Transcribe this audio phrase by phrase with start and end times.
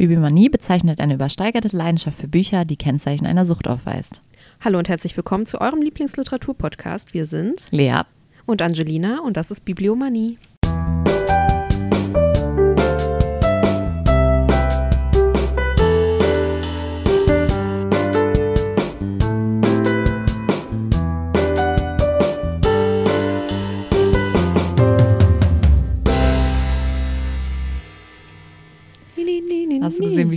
[0.00, 4.22] Bibliomanie bezeichnet eine übersteigerte Leidenschaft für Bücher, die Kennzeichen einer Sucht aufweist.
[4.62, 7.12] Hallo und herzlich willkommen zu eurem Lieblingsliteratur-Podcast.
[7.12, 8.00] Wir sind Lea
[8.46, 10.38] und Angelina und das ist Bibliomanie.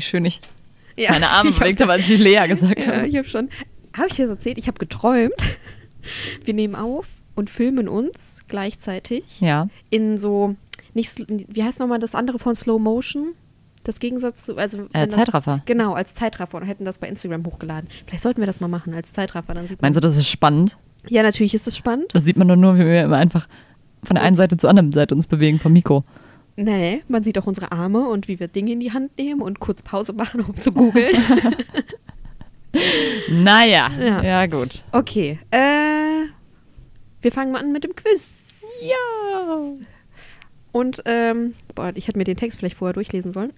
[0.08, 0.42] Schön ich
[0.98, 3.08] Ja, meine Arme bewegt habe, als ich Lea gesagt Ja, habe?
[3.08, 3.50] ich habe schon.
[3.96, 4.58] Habe ich dir das erzählt?
[4.58, 5.34] Ich habe geträumt.
[6.44, 8.12] Wir nehmen auf und filmen uns
[8.48, 9.68] gleichzeitig Ja.
[9.90, 10.56] in so
[10.94, 13.34] nicht wie heißt nochmal das andere von Slow Motion?
[13.84, 15.62] Das Gegensatz zu also Äh, das- Zeitraffer.
[15.66, 17.90] Genau, als Zeitraffer und hätten das bei Instagram hochgeladen.
[18.08, 19.82] Vielleicht sollten wir das mal machen als Zeitraffer, dann sieht.
[19.82, 20.78] Meinst du, das ist spannend?
[21.10, 22.06] Ja, natürlich ist es spannend.
[22.14, 23.48] Das sieht man doch nur, wie wir immer einfach
[24.04, 26.04] von der einen Seite zur anderen Seite uns bewegen vom Mikro.
[26.56, 29.60] Nee, man sieht auch unsere Arme und wie wir Dinge in die Hand nehmen und
[29.60, 31.16] kurz Pause machen, um zu googeln.
[33.30, 34.24] Naja, Ja.
[34.24, 34.82] ja, gut.
[34.92, 36.28] okay, äh,
[37.22, 38.64] wir fangen mal an mit dem Quiz.
[38.82, 39.62] Ja.
[40.72, 43.54] Und, ähm, boah, ich hätte mir den Text vielleicht vorher durchlesen sollen.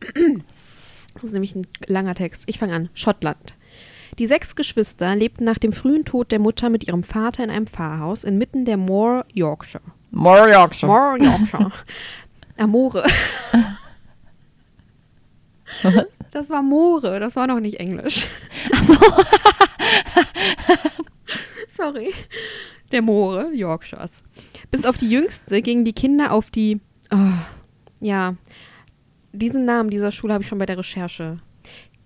[1.13, 2.43] Das ist nämlich ein langer Text.
[2.47, 2.89] Ich fange an.
[2.93, 3.55] Schottland.
[4.19, 7.67] Die sechs Geschwister lebten nach dem frühen Tod der Mutter mit ihrem Vater in einem
[7.67, 9.81] Pfarrhaus inmitten der Moor, Yorkshire.
[10.11, 10.91] More Yorkshire.
[10.91, 11.71] Moor, Yorkshire.
[12.57, 13.05] Amore.
[16.31, 18.27] Das war Moore, das war noch nicht Englisch.
[21.77, 22.13] Sorry.
[22.91, 24.11] Der Moore Yorkshires.
[24.71, 26.81] Bis auf die jüngste gingen die Kinder auf die.
[27.11, 27.33] Oh,
[27.99, 28.35] ja.
[29.31, 31.39] Diesen Namen dieser Schule habe ich schon bei der Recherche.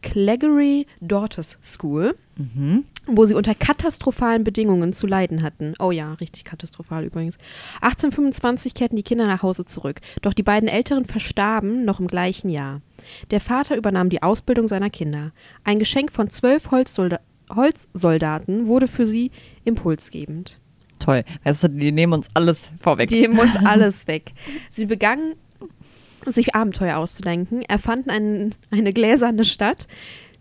[0.01, 2.85] Cleggery Daughters School, Mhm.
[3.05, 5.73] wo sie unter katastrophalen Bedingungen zu leiden hatten.
[5.79, 7.35] Oh ja, richtig katastrophal übrigens.
[7.81, 12.49] 1825 kehrten die Kinder nach Hause zurück, doch die beiden Älteren verstarben noch im gleichen
[12.49, 12.81] Jahr.
[13.31, 15.31] Der Vater übernahm die Ausbildung seiner Kinder.
[15.65, 17.19] Ein Geschenk von zwölf Holzsolda
[17.53, 19.31] Holzsoldaten wurde für sie
[19.63, 20.59] impulsgebend.
[20.99, 21.23] Toll.
[21.43, 23.09] Weißt du, die nehmen uns alles vorweg.
[23.09, 24.33] Die nehmen uns alles weg.
[24.71, 25.33] Sie begannen,
[26.25, 29.87] sich Abenteuer auszudenken, erfanden einen, eine gläserne Stadt,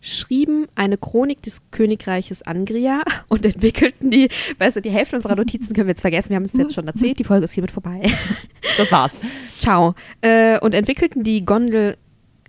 [0.00, 4.28] schrieben eine Chronik des Königreiches Angria und entwickelten die,
[4.58, 6.86] weißt du, die Hälfte unserer Notizen können wir jetzt vergessen, wir haben es jetzt schon
[6.86, 8.02] erzählt, die Folge ist hiermit vorbei.
[8.76, 9.12] Das war's.
[9.56, 9.94] Ciao.
[10.20, 11.96] Äh, und entwickelten die Gondel,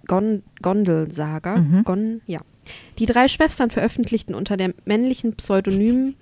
[0.06, 1.58] Gon, Gondelsaga.
[1.58, 1.84] Mhm.
[1.86, 2.42] Gon, ja.
[3.00, 6.16] Die drei Schwestern veröffentlichten unter dem männlichen Pseudonym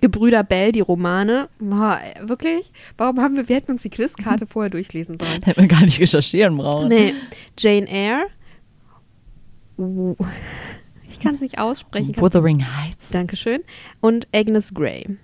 [0.00, 1.48] Gebrüder Bell die Romane.
[1.58, 2.72] Boah, wirklich?
[2.96, 5.42] Warum haben wir, wir hätten uns die Quizkarte vorher durchlesen sollen.
[5.42, 6.88] Hätten wir gar nicht recherchieren brauchen.
[6.88, 7.14] Nee,
[7.58, 8.26] Jane Eyre.
[9.78, 10.16] Uh,
[11.14, 12.16] Ich kann es nicht aussprechen.
[12.16, 13.10] Wuthering Heights.
[13.10, 13.62] Dankeschön.
[14.00, 15.16] Und Agnes Gray.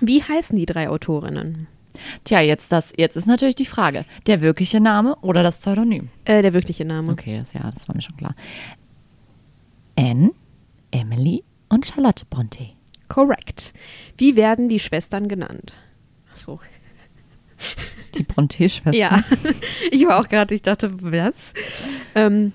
[0.00, 1.66] Wie heißen die drei Autorinnen?
[2.24, 4.04] Tja, jetzt, das, jetzt ist natürlich die Frage.
[4.26, 6.08] Der wirkliche Name oder das Pseudonym?
[6.24, 7.12] Äh, der wirkliche Name.
[7.12, 8.34] Okay, das, ja, das war mir schon klar.
[9.96, 10.30] Anne,
[10.90, 12.70] Emily und Charlotte Bronte.
[13.08, 13.74] Correct.
[14.16, 15.74] Wie werden die Schwestern genannt?
[16.32, 16.60] Ach so.
[18.14, 18.94] Die Bronte-Schwestern.
[18.94, 19.22] Ja,
[19.90, 21.52] ich war auch gerade, ich dachte, was?
[22.14, 22.52] Ähm,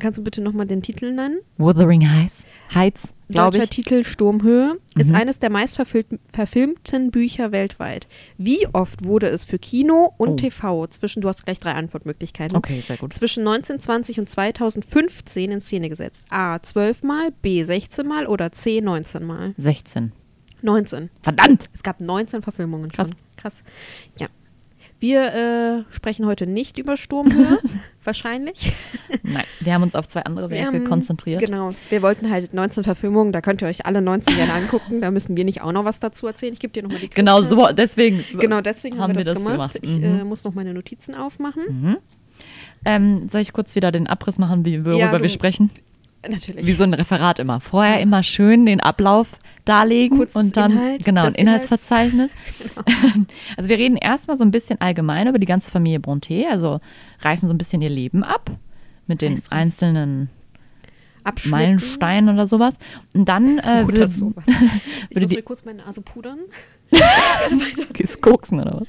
[0.00, 1.38] kannst du bitte nochmal den Titel nennen?
[1.58, 2.44] Wuthering Heights,
[2.74, 3.70] Heights glaube Deutscher ich.
[3.70, 5.16] Titel Sturmhöhe ist Mhm.
[5.16, 8.08] eines der meistverfilmten Bücher weltweit.
[8.38, 10.34] Wie oft wurde es für Kino und Oh.
[10.36, 13.12] TV zwischen, du hast gleich drei Antwortmöglichkeiten, Okay, sehr gut.
[13.14, 16.26] zwischen 1920 und 2015 in Szene gesetzt?
[16.30, 16.58] A.
[16.60, 17.62] 12 Mal, B.
[17.62, 18.80] 16 Mal oder C.
[18.80, 19.54] 19 Mal?
[19.56, 20.12] 16.
[20.62, 21.10] 19.
[21.22, 21.70] Verdammt!
[21.72, 23.08] Es gab 19 Verfilmungen Krass.
[23.08, 23.16] schon.
[23.36, 23.54] Krass.
[24.18, 24.26] Ja.
[25.00, 27.58] Wir äh, sprechen heute nicht über Sturmhöhe,
[28.04, 28.72] wahrscheinlich.
[29.22, 31.40] Nein, wir haben uns auf zwei andere Werke haben- konzentriert.
[31.40, 31.70] Genau.
[31.88, 35.00] Wir wollten halt 19 Verfilmungen, da könnt ihr euch alle 19 gerne angucken.
[35.00, 36.52] Da müssen wir nicht auch noch was dazu erzählen.
[36.52, 37.70] Ich gebe dir nochmal die Genau Quizkarte.
[37.70, 38.24] so, deswegen.
[38.38, 39.54] Genau deswegen haben, haben wir das, das gemacht.
[39.54, 39.78] gemacht.
[39.80, 40.20] Ich Mhm.
[40.20, 41.62] äh, muss noch meine Notizen aufmachen.
[41.68, 41.96] Mhm.
[42.84, 45.70] Ähm, soll ich kurz wieder den Abriss machen, wie, worüber Ja, du- wir sprechen?
[46.28, 46.66] Natürlich.
[46.66, 47.60] Wie so ein Referat immer.
[47.60, 49.28] Vorher immer schön den Ablauf
[49.64, 52.30] darlegen Kurz und dann Inhalt, genau ein Inhaltsverzeichnis.
[53.56, 56.78] Also wir reden erstmal so ein bisschen allgemein über die ganze Familie Bronte, also
[57.20, 58.50] reißen so ein bisschen ihr Leben ab
[59.06, 59.52] mit den was?
[59.52, 60.30] einzelnen
[61.44, 62.76] Meilensteinen oder sowas.
[63.14, 64.44] Und dann äh, oder würde, sowas.
[65.10, 66.38] Ich würde muss die mir kurz meine Nase pudern.
[67.92, 68.88] Gehst koksen oder was?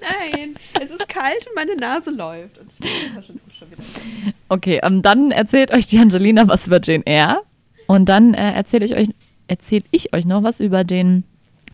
[0.00, 2.58] Nein, es ist kalt und meine Nase läuft.
[2.58, 4.32] Und ich schon wieder.
[4.48, 7.42] Okay, ähm, dann erzählt euch die Angelina was über Jane Eyre
[7.86, 9.08] und dann äh, erzähle ich euch
[9.48, 11.24] erzähle ich euch noch was über den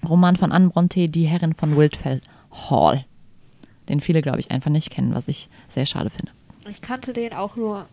[0.09, 2.21] Roman von Anne Bronte, Die Herrin von Wildfell
[2.53, 3.05] Hall,
[3.89, 6.33] den viele glaube ich einfach nicht kennen, was ich sehr schade finde.
[6.69, 7.87] Ich kannte den auch nur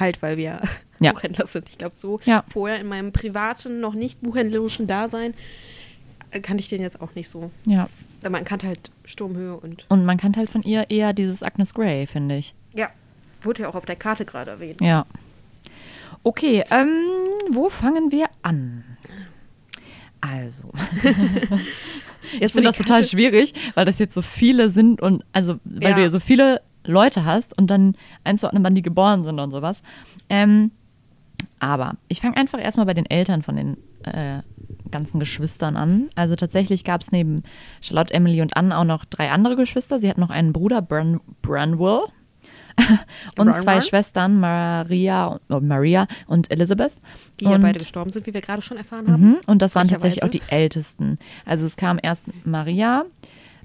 [0.00, 0.60] halt, weil wir
[1.00, 1.12] Ja.
[1.12, 1.68] Buchhändler sind.
[1.68, 2.44] Ich glaube, so Ja.
[2.48, 5.34] vorher in meinem privaten, noch nicht buchhändlerischen Dasein
[6.30, 7.50] äh, kannte ich den jetzt auch nicht so.
[7.66, 7.88] Ja.
[8.28, 12.06] Man kannte halt Sturmhöhe und Und man kannte halt von ihr eher dieses Agnes Grey,
[12.06, 12.54] finde ich.
[12.74, 12.88] Ja,
[13.42, 14.80] Wurde ja auch auf der Karte gerade erwähnt.
[14.80, 15.04] Ja.
[16.22, 16.88] Okay, ähm,
[17.50, 18.84] wo fangen wir an?
[20.20, 20.70] Also.
[22.38, 25.90] Jetzt finde ich das total schwierig, weil das jetzt so viele sind und also weil
[25.90, 25.96] Ja.
[25.96, 29.82] du ja so viele Leute hast und dann einzuordnen, wann die geboren sind und sowas.
[30.28, 30.70] Ähm,
[31.58, 34.42] aber ich fange einfach erstmal bei den Eltern von den äh,
[34.92, 36.10] ganzen Geschwistern an.
[36.14, 37.42] Also tatsächlich gab es neben
[37.80, 39.98] Charlotte, Emily und Anne auch noch drei andere Geschwister.
[39.98, 42.02] Sie hat noch einen Bruder, Bran Branwell.
[43.36, 43.82] und zwei Branwell?
[43.82, 46.92] Schwestern, Maria, und- oh, Maria und Elizabeth.
[47.40, 49.22] Die ja und, beide gestorben sind, wie wir gerade schon erfahren haben.
[49.22, 51.18] Mhm, und das waren tatsächlich auch die ältesten.
[51.44, 53.04] Also es kam erst Maria,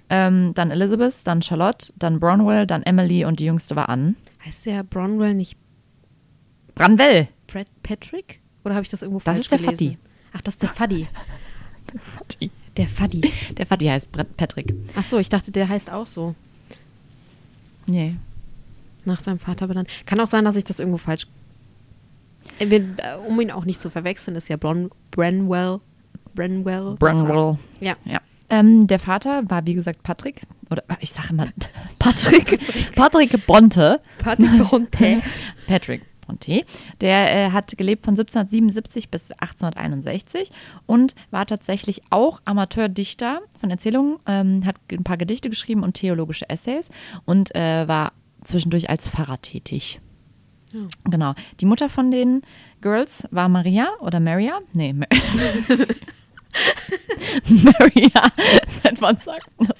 [0.09, 4.15] ähm, dann Elizabeth, dann Charlotte, dann Bronwell, dann Emily und die jüngste war Anne.
[4.45, 5.57] Heißt der Bronwell nicht
[6.75, 7.27] Branwell!
[7.47, 8.39] Brad Patrick?
[8.63, 9.77] Oder habe ich das irgendwo Das falsch ist der gelesen?
[9.77, 9.97] Faddy.
[10.33, 11.07] Ach, das ist der Faddy.
[11.99, 12.51] Fatti.
[12.77, 13.21] Der Faddy.
[13.57, 14.71] Der Fatti heißt Brett Patrick.
[14.95, 16.35] Ach so, ich dachte, der heißt auch so.
[17.87, 18.15] Nee.
[19.07, 19.89] Nach seinem Vater benannt.
[20.05, 21.27] Kann auch sein, dass ich das irgendwo falsch.
[22.59, 25.79] Äh, wir- äh, Um ihn auch nicht zu verwechseln, ist ja Bron Branwell.
[26.35, 26.95] Branwell.
[26.99, 27.57] Branwell.
[27.79, 27.95] Ja.
[28.05, 28.19] Ja.
[28.49, 30.41] Ähm, der Vater war, wie gesagt, Patrick.
[30.69, 31.47] Oder ich sage immer
[31.99, 32.59] Patrick.
[32.95, 33.99] Patrick Bronte.
[34.19, 35.21] Patrick Bronte.
[35.67, 36.63] Patrick Bronte.
[37.01, 40.51] Der äh, hat gelebt von 1777 bis 1861
[40.85, 46.49] und war tatsächlich auch Amateurdichter von Erzählungen, ähm, hat ein paar Gedichte geschrieben und theologische
[46.49, 46.89] Essays
[47.25, 48.11] und äh, war
[48.47, 49.99] zwischendurch als Pfarrer tätig.
[50.73, 50.81] Ja.
[51.05, 51.33] Genau.
[51.61, 52.41] Die Mutter von den
[52.81, 54.59] Girls war Maria oder Maria?
[54.73, 55.05] Nee, Ma
[57.49, 58.21] Maria.
[58.83, 59.79] Seit wann sagt man das?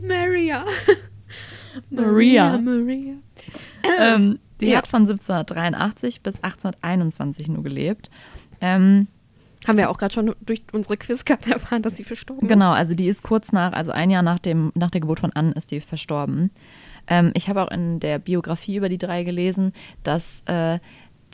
[0.00, 0.64] Maria.
[1.90, 2.58] Maria.
[2.58, 3.14] Maria.
[3.98, 4.78] Ähm, die Ja.
[4.78, 8.10] hat von 1783 bis 1821 nur gelebt.
[8.60, 9.08] Ähm,
[9.66, 13.06] Haben wir auch gerade schon durch unsere Quizkarte erfahren, dass sie verstorben genau, also die
[13.08, 15.80] ist kurz nach, also ein Jahr nach, dem, nach der Geburt von Anne ist die
[15.80, 16.50] verstorben.
[17.06, 19.72] Ähm, ich habe auch in der Biografie über die drei gelesen,
[20.02, 20.78] dass äh,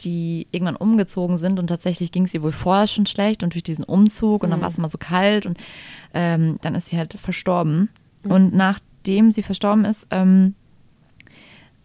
[0.00, 3.64] die irgendwann umgezogen sind und tatsächlich ging es ihr wohl vorher schon schlecht und durch
[3.64, 4.62] diesen Umzug und dann Mhm.
[4.62, 5.58] war es immer so kalt und
[6.14, 7.88] ähm, dann ist sie halt verstorben.
[8.22, 10.54] Und nachdem sie verstorben ist, ähm,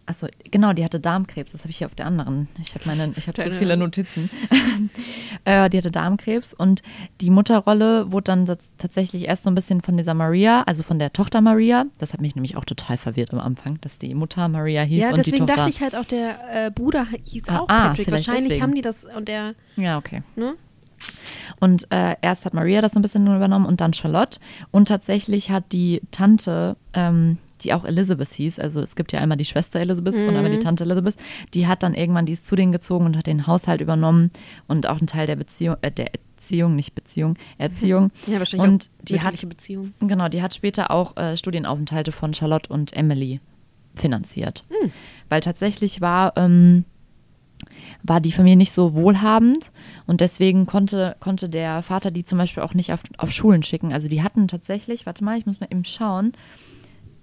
[0.06, 1.52] Achso, genau, die hatte Darmkrebs.
[1.52, 2.48] Das habe ich hier auf der anderen.
[2.62, 4.28] Ich habe meine, ich habe so Deine- viele Notizen.
[5.44, 6.82] äh, die hatte Darmkrebs und
[7.20, 10.98] die Mutterrolle wurde dann tats- tatsächlich erst so ein bisschen von dieser Maria, also von
[10.98, 11.86] der Tochter Maria.
[11.98, 15.08] Das hat mich nämlich auch total verwirrt am Anfang, dass die Mutter Maria hieß Ja,
[15.08, 15.54] und die deswegen Tochter.
[15.62, 18.06] dachte ich halt auch, der äh, Bruder hieß Ah, auch ah, Patrick.
[18.06, 18.62] vielleicht Wahrscheinlich deswegen.
[18.62, 20.22] haben die das und der, ja, okay.
[20.36, 20.54] ne?
[21.60, 24.38] Und äh, erst hat Maria das so ein bisschen übernommen und dann Charlotte.
[24.70, 29.38] Und tatsächlich hat die Tante, ähm, die auch Elizabeth hieß, also es gibt ja einmal
[29.38, 31.16] die Schwester Elizabeth und einmal die Tante Elizabeth,
[31.54, 34.30] die hat dann irgendwann, die ist zu denen gezogen und hat den Haushalt übernommen
[34.68, 36.12] und auch einen Teil der Beziehung, äh, der
[36.44, 38.10] Erziehung, nicht Beziehung, Erziehung.
[38.26, 39.94] Ja, wahrscheinlich und die hat, Beziehung.
[40.00, 43.40] genau, die hat später auch äh, Studienaufenthalte von Charlotte und Emily
[43.94, 44.64] finanziert.
[45.28, 46.84] Weil tatsächlich war, ähm,
[48.02, 49.70] war die Familie nicht so wohlhabend
[50.06, 53.92] und deswegen konnte, konnte der Vater die zum Beispiel auch nicht auf, auf Schulen schicken.
[53.92, 56.32] Also die hatten tatsächlich, warte mal, ich muss mal eben schauen,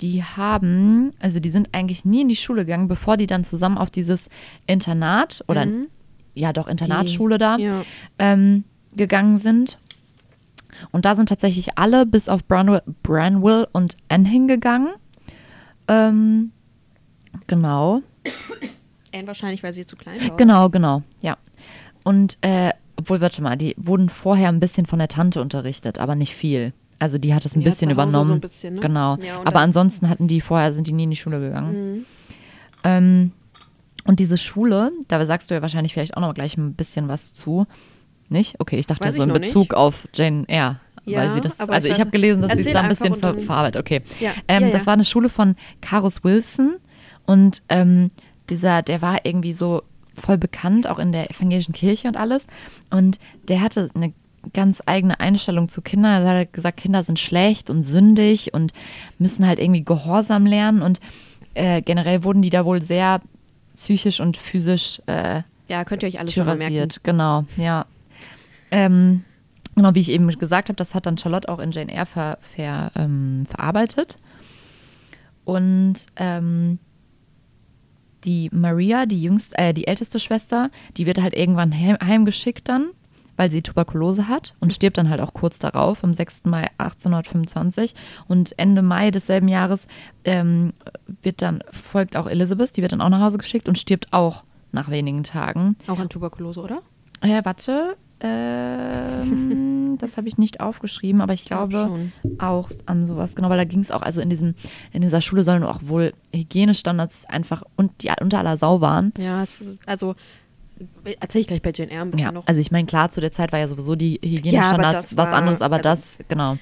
[0.02, 3.78] die haben, also die sind eigentlich nie in die Schule gegangen, bevor die dann zusammen
[3.78, 4.30] auf dieses
[4.68, 5.88] Internat oder Mhm.
[6.34, 7.84] ja doch Internatsschule da Ja.
[8.20, 8.64] ähm,
[8.96, 9.78] gegangen sind.
[10.92, 14.90] Und da sind tatsächlich alle bis auf Branwell, Branwell und Anne hingegangen.
[15.88, 16.52] Ähm,
[17.48, 18.00] genau.
[19.14, 20.38] Anne wahrscheinlich, weil sie zu klein war.
[20.38, 21.36] Genau, genau, ja.
[22.04, 26.16] Und, äh, obwohl, warte mal, die wurden vorher ein bisschen von der Tante unterrichtet, aber
[26.16, 26.72] nicht viel.
[27.02, 28.28] Also die hat es ein Ja, bisschen übernommen.
[28.28, 28.80] so ein bisschen, ne?
[28.82, 29.16] Genau.
[29.18, 31.96] Ja, aber ansonsten hatten die vorher, sind die nie in die Schule gegangen.
[31.98, 32.06] Mhm.
[32.84, 33.32] Ähm,
[34.06, 37.34] und diese Schule, da sagst du ja wahrscheinlich vielleicht auch noch gleich ein bisschen was
[37.34, 37.66] zu.
[38.30, 38.56] Nicht?
[38.60, 39.74] Okay, ich dachte Weiß so ich in Bezug nicht.
[39.76, 40.80] auf Jane Eyre.
[41.06, 43.34] Ja, weil sie das, also ich habe gelesen, dass sie es da ein bisschen ver
[43.36, 43.82] verarbeitet.
[43.82, 44.02] Okay.
[44.20, 46.76] Ja, Ähm, ja, Das war eine Schule von Carus Wilson
[47.26, 48.12] und ähm,
[48.52, 49.82] dieser, der war irgendwie so
[50.14, 52.46] voll bekannt, auch in der evangelischen Kirche und alles.
[52.92, 53.18] Und
[53.48, 54.14] der hatte eine
[54.54, 56.24] ganz eigene Einstellung zu Kindern.
[56.24, 58.74] Er hat halt gesagt, Kinder sind schlecht und sündig und
[59.18, 60.82] müssen halt irgendwie Gehorsam lernen.
[60.82, 61.00] Und
[61.54, 63.22] äh, generell wurden die da wohl sehr
[63.76, 66.90] psychisch und physisch äh, Ja, könnt ihr euch alles merken.
[67.04, 67.86] Genau, ja.
[68.72, 69.24] Ähm,
[69.76, 72.38] genau, wie ich eben gesagt habe, das hat dann Charlotte auch in Jane Eyre ver,
[72.42, 74.16] ver, ähm, verarbeitet.
[75.44, 76.80] Und ähm,
[78.24, 80.68] die Maria, die jüngste, äh, die älteste Schwester,
[80.98, 82.92] die wird halt irgendwann heim, heimgeschickt dann,
[83.42, 86.44] weil sie Tuberkulose hat und stirbt dann halt auch kurz darauf, am 6.
[86.46, 87.96] Mai 1825.
[88.28, 89.88] Und Ende Mai desselben Jahres
[90.26, 90.74] ähm,
[91.24, 94.44] wird dann, folgt auch Elizabeth, die wird dann auch nach Hause geschickt und stirbt auch
[94.72, 95.76] nach wenigen Tagen.
[95.88, 96.84] Auch an Tuberkulose, oder?
[97.24, 97.98] Ja, warte.
[98.20, 102.12] Ähm, das habe ich nicht aufgeschrieben, aber ich glaube schon.
[102.38, 104.54] auch an sowas, genau, weil da ging es auch, also in diesem,
[104.94, 109.12] in dieser Schule sollen auch wohl Hygienestandards einfach und die unter aller Sau waren.
[109.18, 110.14] Ja, es ist, also
[111.20, 112.48] erzähle ich gleich bei Jane Eyre ein bisschen Ja, noch.
[112.48, 115.38] also ich meine, klar, zu der Zeit war ja sowieso die Hygienestandards das was war-
[115.38, 116.58] anderes, aber also- das, genau.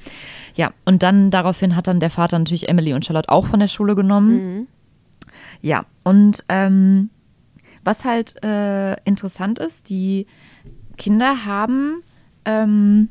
[0.56, 3.68] Ja, und dann daraufhin hat dann der Vater natürlich Emily und Charlotte auch von der
[3.68, 4.58] Schule genommen.
[4.60, 4.68] Mhm.
[5.62, 7.10] Ja, und ähm,
[7.84, 10.26] was halt äh, interessant ist, die
[10.98, 12.02] Kinder haben,
[12.46, 13.10] ähm,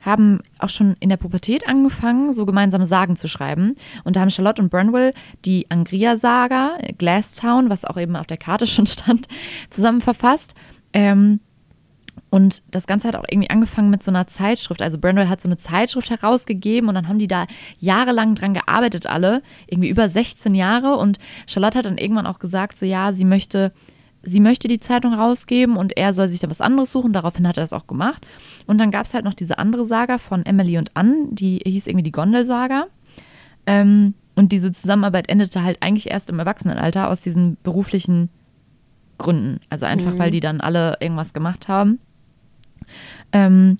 [0.00, 3.76] haben auch schon in der Pubertät angefangen, so gemeinsame Sagen zu schreiben.
[4.04, 5.12] Und da haben Charlotte und Branwell
[5.44, 9.28] die Angria-Saga, Glasstown, was auch eben auf der Karte schon stand,
[9.70, 10.54] zusammen verfasst.
[10.92, 11.40] Ähm,
[12.30, 14.82] und das Ganze hat auch irgendwie angefangen mit so einer Zeitschrift.
[14.82, 17.46] Also Brandwell hat so eine Zeitschrift herausgegeben und dann haben die da
[17.80, 20.96] jahrelang dran gearbeitet, alle, irgendwie über 16 Jahre.
[20.96, 23.72] Und Charlotte hat dann irgendwann auch gesagt, so ja, sie möchte,
[24.22, 27.12] sie möchte die Zeitung rausgeben und er soll sich da was anderes suchen.
[27.12, 28.26] Daraufhin hat er das auch gemacht.
[28.66, 31.86] Und dann gab es halt noch diese andere Saga von Emily und Ann, die hieß
[31.86, 32.84] irgendwie die Gondel-Saga.
[33.66, 38.30] Ähm, und diese Zusammenarbeit endete halt eigentlich erst im Erwachsenenalter aus diesen beruflichen
[39.18, 39.60] Gründen.
[39.68, 41.98] Also einfach, weil die dann alle irgendwas gemacht haben.
[43.32, 43.78] Ähm,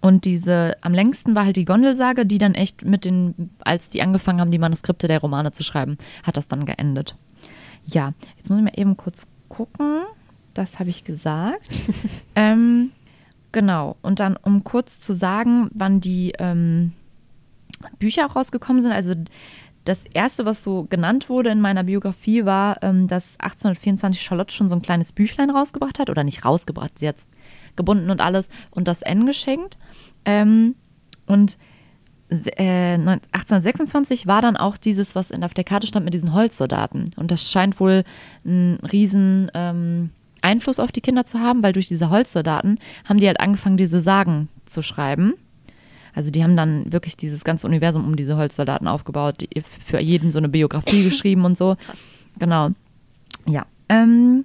[0.00, 4.02] und diese, am längsten war halt die Gondelsage, die dann echt mit den, als die
[4.02, 7.14] angefangen haben, die Manuskripte der Romane zu schreiben, hat das dann geendet.
[7.86, 10.02] Ja, jetzt muss ich mal eben kurz gucken.
[10.52, 11.68] Das habe ich gesagt.
[12.36, 12.92] ähm,
[13.52, 13.96] genau.
[14.02, 16.92] Und dann, um kurz zu sagen, wann die ähm,
[17.98, 18.92] Bücher auch rausgekommen sind.
[18.92, 19.14] Also
[19.84, 24.68] das erste, was so genannt wurde in meiner Biografie, war, ähm, dass 1824 Charlotte schon
[24.68, 26.10] so ein kleines Büchlein rausgebracht hat.
[26.10, 27.26] Oder nicht rausgebracht, sie hat es
[27.76, 29.76] gebunden und alles und das N geschenkt.
[30.24, 30.74] Ähm,
[31.26, 31.56] und
[32.30, 37.10] äh, 1826 war dann auch dieses, was auf der Karte stand mit diesen Holzsoldaten.
[37.16, 38.04] Und das scheint wohl
[38.44, 40.10] einen riesen ähm,
[40.42, 44.00] Einfluss auf die Kinder zu haben, weil durch diese Holzsoldaten haben die halt angefangen, diese
[44.00, 45.34] Sagen zu schreiben.
[46.14, 50.32] Also die haben dann wirklich dieses ganze Universum um diese Holzsoldaten aufgebaut, die, für jeden
[50.32, 51.74] so eine Biografie geschrieben und so.
[52.38, 52.70] Genau.
[53.46, 53.66] Ja.
[53.88, 54.44] Ähm,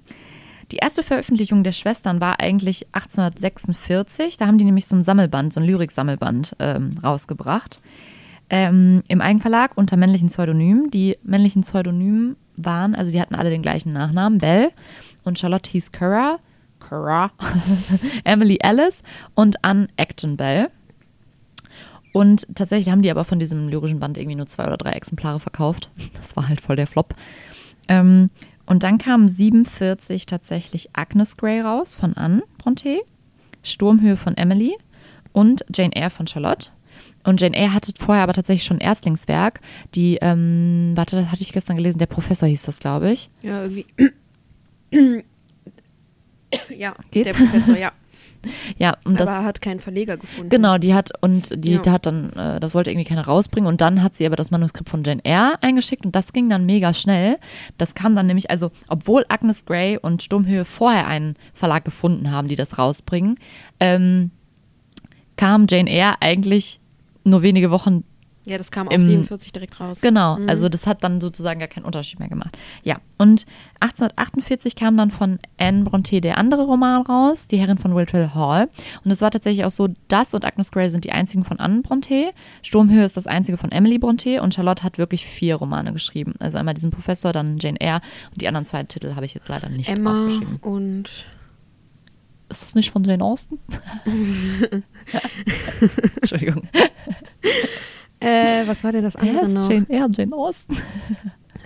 [0.72, 4.36] die erste Veröffentlichung der Schwestern war eigentlich 1846.
[4.36, 7.80] Da haben die nämlich so ein Sammelband, so ein Lyrik-Sammelband ähm, rausgebracht.
[8.48, 10.90] Ähm, Im Eigenverlag unter männlichen Pseudonymen.
[10.90, 14.70] Die männlichen Pseudonymen waren, also die hatten alle den gleichen Nachnamen, Bell.
[15.24, 16.38] Und Charlotte hieß Curra,
[16.78, 17.30] Curra,
[18.24, 19.02] Emily Alice
[19.34, 20.68] und Anne Acton Bell.
[22.12, 25.38] Und tatsächlich haben die aber von diesem lyrischen Band irgendwie nur zwei oder drei Exemplare
[25.38, 25.90] verkauft.
[26.20, 27.14] Das war halt voll der Flop.
[27.88, 28.30] Ähm,
[28.70, 32.98] und dann kam 47 tatsächlich Agnes Grey raus von Anne Brontë,
[33.64, 34.76] Sturmhöhe von Emily
[35.32, 36.68] und Jane Eyre von Charlotte.
[37.24, 39.58] Und Jane Eyre hatte vorher aber tatsächlich schon ein Erstlingswerk.
[39.96, 43.26] Die, ähm, warte, das hatte ich gestern gelesen, der Professor hieß das, glaube ich.
[43.42, 43.86] Ja, irgendwie.
[46.68, 47.26] ja, Geht?
[47.26, 47.90] der Professor, ja.
[48.78, 49.28] Ja, und das.
[49.28, 50.48] aber er hat keinen Verleger gefunden.
[50.48, 51.86] Genau, die hat und die, Ja.
[51.92, 54.88] hat dann, äh, das wollte irgendwie keiner rausbringen und dann hat sie aber das Manuskript
[54.88, 57.38] von Jane Eyre eingeschickt und das ging dann mega schnell.
[57.78, 62.48] Das kam dann nämlich, also obwohl Agnes Grey und Sturmhöhe vorher einen Verlag gefunden haben,
[62.48, 63.36] die das rausbringen,
[63.78, 64.30] ähm,
[65.36, 66.80] kam Jane Eyre eigentlich
[67.24, 68.04] nur wenige Wochen
[68.50, 70.00] Ja, das kam auch Im- 47 direkt raus.
[70.00, 72.56] Genau, also das hat dann sozusagen gar keinen Unterschied mehr gemacht.
[72.82, 73.46] Ja, und
[73.78, 78.68] 1848 kam dann von Anne Brontë der andere Roman raus, Die Herrin von Wiltwell Hall.
[79.04, 81.82] Und es war tatsächlich auch so, das und Agnes Grey sind die einzigen von Anne
[81.82, 82.30] Brontë.
[82.62, 86.34] Sturmhöhe ist das einzige von Emily Brontë und Charlotte hat wirklich vier Romane geschrieben.
[86.40, 88.00] Also einmal diesen Professor, dann Jane Eyre
[88.32, 90.56] und die anderen zwei Titel habe ich jetzt leider nicht Emma aufgeschrieben.
[90.62, 91.08] und
[92.48, 93.58] Ist das nicht von Jane Austen?
[96.20, 96.62] Entschuldigung.
[98.20, 99.70] äh, was war denn das andere noch?
[99.70, 100.76] Jane Eyre, Jane Austen?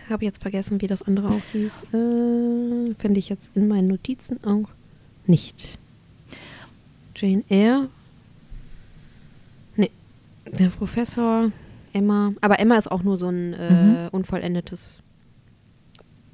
[0.08, 1.82] Habe jetzt vergessen, wie das andere auch hieß.
[1.92, 4.68] Äh, Finde ich jetzt in meinen Notizen auch
[5.26, 5.78] nicht.
[7.16, 7.88] Jane Eyre.
[9.76, 9.90] Nee.
[10.58, 11.50] Der Professor,
[11.92, 12.32] Emma.
[12.40, 15.00] Aber Emma ist auch nur so ein äh, unvollendetes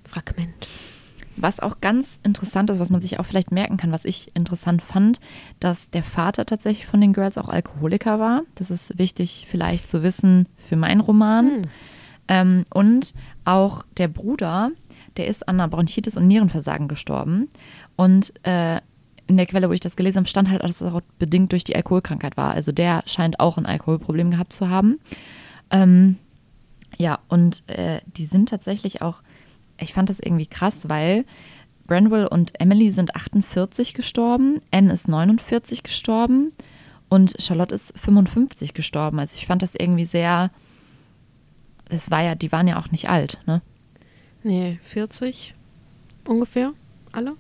[0.05, 0.67] Fragment.
[1.40, 4.82] Was auch ganz interessant ist, was man sich auch vielleicht merken kann, was ich interessant
[4.82, 5.20] fand,
[5.59, 8.42] dass der Vater tatsächlich von den Girls auch Alkoholiker war.
[8.56, 11.47] Das ist wichtig vielleicht zu wissen für meinen Roman.
[11.47, 11.62] Hm.
[12.28, 14.70] Ähm, und auch der Bruder,
[15.16, 17.49] der ist an einer Bronchitis und Nierenversagen gestorben.
[17.97, 18.80] Und äh,
[19.26, 21.64] in der Quelle, wo ich das gelesen habe, stand halt, dass das auch bedingt durch
[21.64, 22.52] die Alkoholkrankheit war.
[22.52, 24.99] Also der scheint auch ein Alkoholproblem gehabt zu haben.
[25.70, 26.16] Ähm,
[26.99, 29.23] ja, und äh, die sind tatsächlich auch,
[29.81, 31.25] ich fand das irgendwie krass, weil
[31.87, 36.53] Branwell und Emily sind 48 gestorben, Anne ist 49 gestorben
[37.09, 39.19] und Charlotte ist 55 gestorben.
[39.19, 40.49] Also ich fand das irgendwie sehr,
[41.89, 43.61] das war ja, die waren ja auch nicht alt, ne?
[44.43, 45.53] Nee, 40
[46.27, 46.73] ungefähr.
[47.13, 47.35] Alle?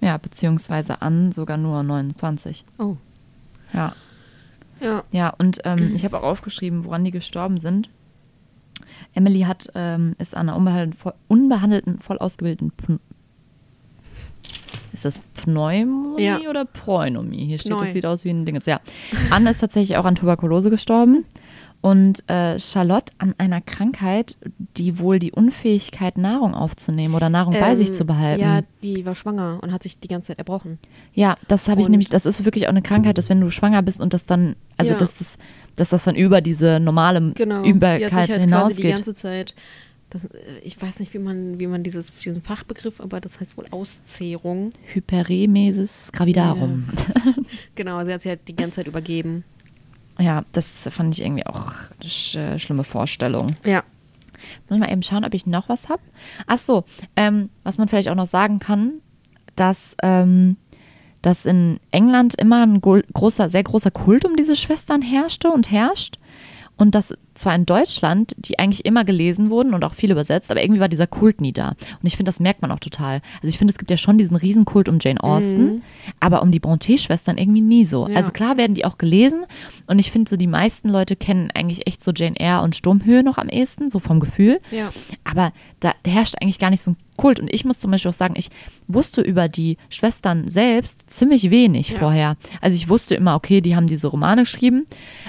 [0.00, 2.64] Ja, beziehungsweise Anne sogar nur 29.
[2.78, 2.96] Oh.
[3.72, 3.94] Ja.
[4.80, 5.04] Ja.
[5.10, 7.88] Ja, und ähm, ich habe auch aufgeschrieben, woran die gestorben sind.
[9.14, 12.98] Emily hat, ähm, ist an einer unbehandelten, voll, unbehandelten voll ausgebildeten Pn
[14.92, 16.38] ist das Pneumonie Ja.
[16.48, 17.46] oder Pneumonie?
[17.46, 17.84] Hier steht, Pneu.
[17.84, 18.58] das sieht aus wie ein Ding.
[18.66, 18.80] Ja.
[19.30, 21.24] Anne ist tatsächlich auch an Tuberkulose gestorben.
[21.80, 24.36] Und äh, Charlotte an einer Krankheit,
[24.76, 28.40] die wohl die Unfähigkeit, Nahrung aufzunehmen oder Nahrung bei sich Ähm, zu behalten.
[28.40, 30.78] Ja, die war schwanger und hat sich die ganze Zeit erbrochen.
[31.12, 33.82] Ja, das habe ich nämlich, das ist wirklich auch eine Krankheit, dass wenn du schwanger
[33.82, 34.98] bist und das dann, also Ja.
[34.98, 35.38] dass, das,
[35.76, 37.56] dass das dann über diese normale Genau.
[37.60, 38.94] hat Übelkeit halt quasi die hinausgeht.
[38.94, 39.54] ganze Zeit.
[40.10, 40.28] Das, äh,
[40.62, 44.70] ich weiß nicht, wie man, wie man dieses, diesen Fachbegriff, aber das heißt wohl Auszehrung.
[44.92, 46.84] Hyperemesis gravidarum.
[47.74, 49.44] Genau, sie hat sich halt die ganze Zeit übergeben.
[50.18, 50.44] Ja.
[50.52, 53.56] das fand ich irgendwie auch eine sch äh, schlimme Vorstellung.
[53.64, 53.82] Ja.
[54.68, 56.02] Muss ich mal eben schauen, ob ich noch was habe.
[56.46, 56.82] Ach so,
[57.16, 59.00] ähm, was man vielleicht auch noch sagen kann,
[59.56, 60.56] dass, ähm,
[61.22, 66.16] dass in England immer ein großer, sehr großer Kult um diese Schwestern herrschte und herrscht.
[66.78, 70.62] Und dass zwar in Deutschland die eigentlich immer gelesen wurden und auch viel übersetzt, aber
[70.62, 71.68] irgendwie war dieser Kult nie da.
[71.68, 73.20] Und ich finde, das merkt man auch total.
[73.36, 75.82] Also ich finde, es gibt ja schon diesen Riesenkult um Jane Austen,
[76.18, 78.08] aber um die Brontë-Schwestern irgendwie nie so.
[78.08, 78.16] Ja.
[78.16, 79.44] Also klar werden die auch gelesen
[79.86, 83.22] und ich finde so, die meisten Leute kennen eigentlich echt so Jane Eyre und Sturmhöhe
[83.22, 84.58] noch am ehesten, so vom Gefühl.
[84.70, 84.90] Ja.
[85.24, 87.38] Aber da herrscht eigentlich gar nicht so ein Kult.
[87.38, 88.48] Und ich muss zum Beispiel auch sagen, ich
[88.88, 91.98] wusste über die Schwestern selbst ziemlich wenig Ja.
[92.00, 92.36] vorher.
[92.60, 94.86] Also ich wusste immer, okay, die haben diese Romane geschrieben.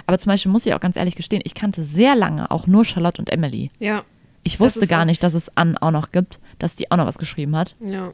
[0.07, 2.83] Aber zum Beispiel muss ich auch ganz ehrlich gestehen, ich kannte sehr lange auch nur
[2.83, 3.69] Charlotte und Emily.
[3.79, 4.03] Ja.
[4.41, 7.19] Ich wusste gar nicht, dass es Anne auch noch gibt, dass die auch noch was
[7.19, 7.75] geschrieben hat.
[7.79, 8.11] Ja.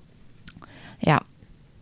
[1.00, 1.22] Ja.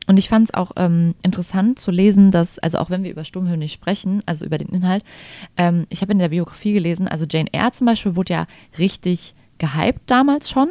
[0.06, 3.26] Und ich fand es auch ähm, interessant zu lesen, dass, also auch wenn wir über
[3.26, 5.04] Sturmhöhe nicht sprechen, also über den Inhalt,
[5.58, 9.34] ähm, ich habe in der Biografie gelesen, also Jane Eyre zum Beispiel wurde ja richtig
[9.58, 10.70] gehypt damals schon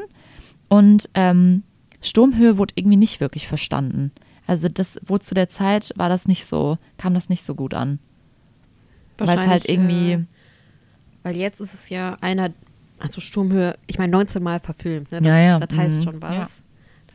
[0.69, 1.63] und ähm,
[2.01, 4.13] Sturmhöhe wurde irgendwie nicht wirklich verstanden.
[4.47, 7.75] Also das, wo zu der Zeit war das nicht so, kam das nicht so gut
[7.75, 7.99] an.
[9.19, 10.25] Weil es halt irgendwie, Äh,
[11.23, 12.51] weil jetzt ist es ja einer,
[12.99, 15.11] also Sturmhöhe, ich meine 19 Mal verfilmt.
[15.11, 15.19] Ne?
[15.19, 16.35] Das, Ja, ja, das heißt mhm, schon was.
[16.35, 16.49] ja.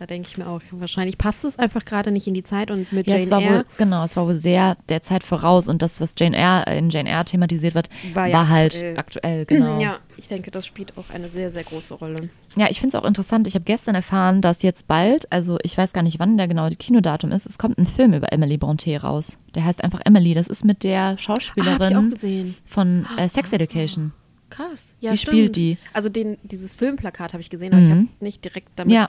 [0.02, 2.92] Da denke ich mir auch, wahrscheinlich passt es einfach gerade nicht in die Zeit und
[2.92, 5.68] mit ja, Jane es war Eyre wohl, genau, es war wohl sehr der Zeit voraus
[5.68, 8.98] und das, was Jane Eyre, in Jane Eyre thematisiert wird, War war, ja halt aktuell.
[8.98, 9.80] aktuell, genau.
[9.80, 12.30] Ja, ich denke, das spielt auch eine sehr, sehr große Rolle.
[12.56, 13.46] Ja, ich finde es auch interessant.
[13.46, 16.72] Ich habe gestern erfahren, dass jetzt bald, also ich weiß gar nicht, wann der genaue
[16.72, 19.38] Kinodatum ist, es kommt ein Film über Emily Brontë raus.
[19.54, 20.34] Der heißt einfach Emily.
[20.34, 22.56] Das ist mit der Ah, ich Schauspielerin gesehen.
[22.66, 24.14] von äh, Sex Education.
[24.50, 24.96] Krass.
[25.00, 25.34] Ja, Die stimmt.
[25.38, 25.78] spielt die.
[25.94, 27.92] Also den, dieses Filmplakat habe ich gesehen, aber ich Mhm.
[27.92, 28.94] habe nicht direkt damit.
[28.94, 29.08] Ja.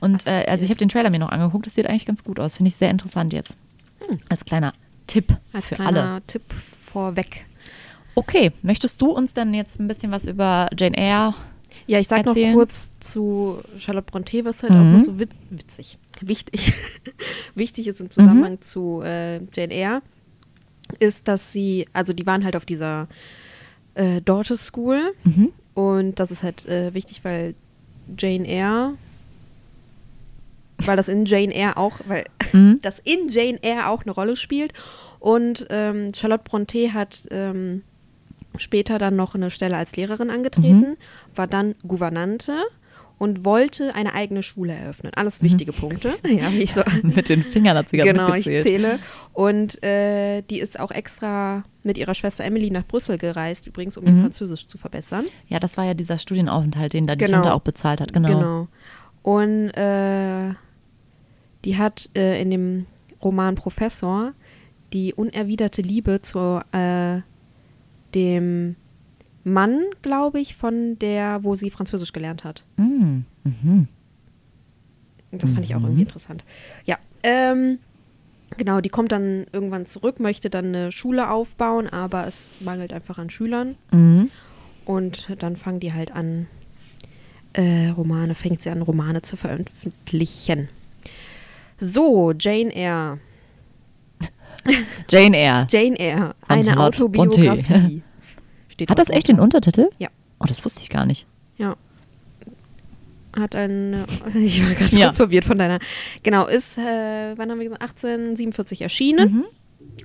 [0.00, 1.66] Und äh, also ich habe den Trailer mir noch angeguckt.
[1.66, 2.54] Das sieht eigentlich ganz gut aus.
[2.56, 3.56] Finde ich sehr interessant jetzt.
[4.28, 4.72] Als kleiner
[5.06, 5.36] Tipp Hm.
[5.52, 6.22] Als für kleiner alle.
[6.26, 6.42] Tipp
[6.84, 7.46] vorweg.
[8.14, 11.34] Okay, möchtest du uns dann jetzt ein bisschen was über Jane Eyre?
[11.86, 14.78] Ja, ich sag noch kurz zu Charlotte Brontë, was halt Mhm.
[14.78, 16.72] auch noch so wit witzig, wichtig,
[17.54, 18.62] wichtig ist im Zusammenhang Mhm.
[18.62, 20.02] zu äh, Jane Eyre,
[20.98, 23.08] ist, dass sie, also die waren halt auf dieser
[23.94, 25.52] äh, Daughters School Mhm.
[25.74, 27.54] und das ist halt äh, wichtig, weil
[28.18, 28.94] Jane Eyre,
[30.84, 32.78] weil das in Jane Eyre auch, weil Mhm.
[32.82, 34.72] das in Jane Eyre auch eine Rolle spielt.
[35.20, 37.82] Und ähm, Charlotte Brontë hat ähm,
[38.56, 40.96] später dann noch eine Stelle als Lehrerin angetreten,
[41.34, 42.52] war dann Gouvernante
[43.18, 45.10] und wollte eine eigene Schule eröffnen.
[45.16, 46.14] Alles wichtige Punkte.
[46.28, 46.82] Ja, wie ich so.
[47.02, 48.64] Mit den Fingern hat sie gerade Genau, ich mitgezählt.
[48.64, 48.98] zähle.
[49.32, 54.06] Und äh, die ist auch extra mit ihrer Schwester Emily nach Brüssel gereist, übrigens, um
[54.06, 54.22] ihr Mhm.
[54.22, 55.24] Französisch zu verbessern.
[55.48, 57.38] Ja, das war ja dieser Studienaufenthalt, den da die Genau.
[57.38, 58.12] Tante auch bezahlt hat.
[58.12, 58.28] Genau.
[58.28, 58.68] Genau.
[59.22, 60.54] Und äh,
[61.68, 62.86] die hat äh, in dem
[63.22, 64.32] Roman Professor
[64.94, 67.20] die unerwiderte Liebe zu äh,
[68.14, 68.74] dem
[69.44, 72.64] Mann, glaube ich, von der, wo sie Französisch gelernt hat.
[72.78, 73.26] Mhm.
[73.44, 73.88] Mhm.
[75.30, 76.42] Das fand ich auch irgendwie interessant.
[76.86, 77.80] Ja, ähm,
[78.56, 83.18] genau, die kommt dann irgendwann zurück, möchte dann eine Schule aufbauen, aber es mangelt einfach
[83.18, 83.74] an Schülern.
[83.92, 84.30] Mhm.
[84.86, 86.46] Und dann fangen die halt an,
[87.52, 90.70] äh, Romane, fängt sie an, Romane zu veröffentlichen.
[91.78, 93.18] So, Jane Eyre.
[95.08, 95.66] Jane Eyre.
[95.70, 98.02] Jane Eyre, eine Charlotte Autobiografie.
[98.68, 99.40] Steht Hat das echt den.
[99.40, 99.88] Untertitel?
[99.98, 100.08] Ja.
[100.40, 101.26] Oh, das wusste ich gar nicht.
[101.56, 101.76] Ja.
[103.36, 105.12] Hat ein, ich war gerade Ja.
[105.12, 105.78] verwirrt von deiner.
[106.22, 109.32] Genau, ist, äh, wann haben wir gesagt, 1847 erschienen.
[109.32, 109.44] Mhm.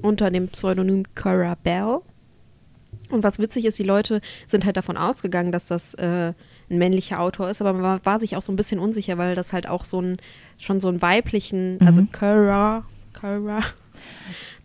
[0.02, 2.00] unter dem Pseudonym Cora Bell.
[3.10, 6.34] Und was witzig ist, die Leute sind halt davon ausgegangen, dass das äh,
[6.74, 9.36] ein männlicher Autor ist, aber man war, war sich auch so ein bisschen unsicher, weil
[9.36, 10.18] das halt auch so ein,
[10.60, 11.88] schon so einen weiblichen, Mhm.
[11.88, 12.84] also Cora,
[13.20, 13.62] Cora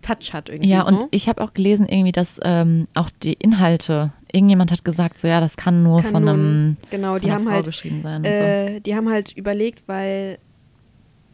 [0.03, 0.89] Touch hat irgendwie Ja, so.
[0.89, 5.27] und ich habe auch gelesen, irgendwie, dass ähm, auch die Inhalte, irgendjemand hat gesagt, so
[5.29, 8.25] ja, das kann nur Kann von einem genau, von die haben Frau halt, geschrieben sein
[8.25, 8.43] und so.
[8.43, 10.39] äh, die haben halt überlegt, weil,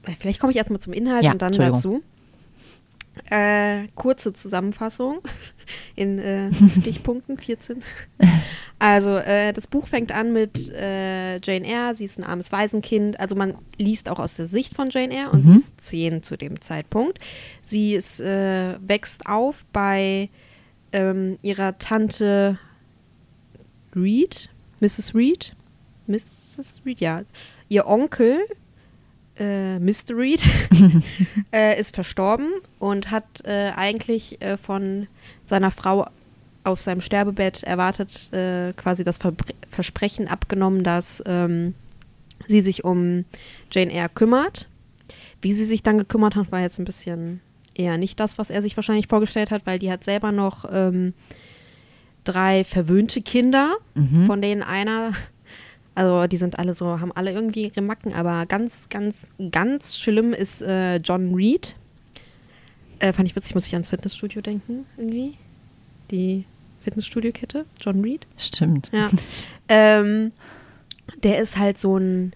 [0.05, 2.03] äh, vielleicht komme ich erstmal zum Inhalt Ja, und dann dazu.
[3.31, 5.19] Äh, kurze Zusammenfassung
[5.95, 7.81] in äh, Stichpunkten, 14.
[8.85, 11.95] Also, äh, das Buch fängt an mit äh, Jane Eyre.
[11.95, 13.19] Sie ist ein armes Waisenkind.
[13.19, 15.53] Also, man liest auch aus der Sicht von Jane Eyre und Mhm.
[15.53, 17.17] sie ist zehn zu dem Zeitpunkt.
[17.63, 20.29] Sie ist, äh, wächst auf bei
[20.93, 22.59] ähm, ihrer Tante
[23.97, 25.15] Reed, Mrs.
[25.15, 25.57] Reed.
[26.07, 26.83] Mrs.
[26.85, 27.23] Reed, ja.
[27.71, 28.41] Ihr Onkel,
[29.39, 30.11] äh, Mr.
[30.15, 30.43] Reed,
[31.55, 35.07] äh, ist verstorben und hat äh, eigentlich äh, von
[35.47, 36.07] seiner Frau
[36.65, 41.75] auf seinem Sterbebett erwartet, äh, quasi das Verbr Versprechen abgenommen, dass ähm,
[42.49, 43.25] sie sich um
[43.71, 44.69] Jane Eyre kümmert.
[45.43, 47.41] Wie sie sich dann gekümmert hat, war jetzt ein bisschen
[47.75, 51.13] eher nicht das, was er sich wahrscheinlich vorgestellt hat, weil die hat selber noch ähm,
[52.25, 54.27] drei verwöhnte Kinder, Mhm.
[54.27, 55.13] von denen einer,
[55.95, 60.33] also die sind alle so, haben alle irgendwie ihre Macken, aber ganz, ganz, ganz schlimm
[60.33, 61.75] ist äh, John Reed.
[63.01, 65.35] Äh, fand ich witzig, muss ich ans Fitnessstudio denken, irgendwie.
[66.11, 66.45] Die
[66.85, 68.27] Fitnessstudio-Kette, John Reed.
[68.37, 68.91] Stimmt.
[68.93, 69.11] Ja.
[69.69, 70.33] ähm,
[71.23, 72.33] der ist halt so ein,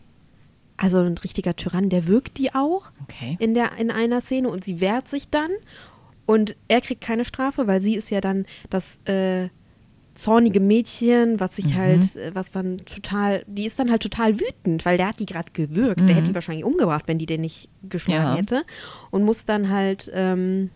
[0.76, 3.36] also ein richtiger Tyrann, der wirkt die auch Okay.
[3.40, 5.50] in, der, in einer Szene und sie wehrt sich dann
[6.26, 9.48] und er kriegt keine Strafe, weil sie ist ja dann das äh,
[10.14, 11.78] zornige Mädchen, was sich Mhm.
[11.78, 15.26] halt, äh, was dann total, die ist dann halt total wütend, weil der hat die
[15.26, 16.00] gerade gewürgt.
[16.00, 16.10] Der Mhm.
[16.14, 18.36] hätte die wahrscheinlich umgebracht, wenn die den nicht geschlagen Ja.
[18.36, 18.62] hätte.
[19.10, 20.70] Und muss dann halt ähm,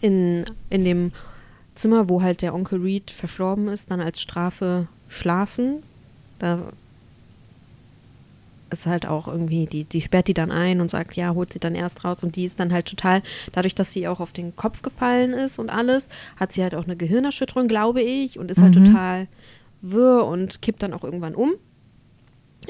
[0.00, 1.12] in, in dem
[1.78, 5.82] Zimmer, wo halt der Onkel Reed verstorben ist, dann als Strafe schlafen.
[6.38, 6.58] Da
[8.70, 11.58] ist halt auch irgendwie, die, die sperrt die dann ein und sagt, ja, holt sie
[11.58, 12.22] dann erst raus.
[12.22, 15.58] Und die ist dann halt total, dadurch, dass sie auch auf den Kopf gefallen ist
[15.58, 18.84] und alles, hat sie halt auch eine Gehirnerschütterung, glaube ich, und ist halt Mhm.
[18.84, 19.26] total
[19.80, 21.52] wirr und kippt dann auch irgendwann um.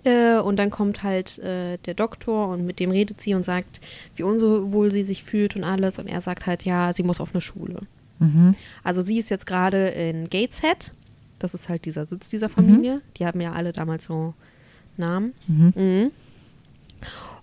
[0.05, 3.81] Äh, und dann kommt halt äh, der Doktor und mit dem redet sie und sagt,
[4.15, 5.99] wie unwohl sie sich fühlt und alles.
[5.99, 7.81] Und er sagt halt, ja, sie muss auf eine Schule.
[8.19, 8.55] Mhm.
[8.85, 10.93] Also sie ist jetzt gerade in Gateshead.
[11.39, 13.01] Das ist halt dieser Sitz dieser Familie.
[13.17, 14.35] Die haben ja alle damals so
[14.97, 15.35] Namen.
[15.47, 15.73] Mhm.
[15.77, 16.11] Mhm.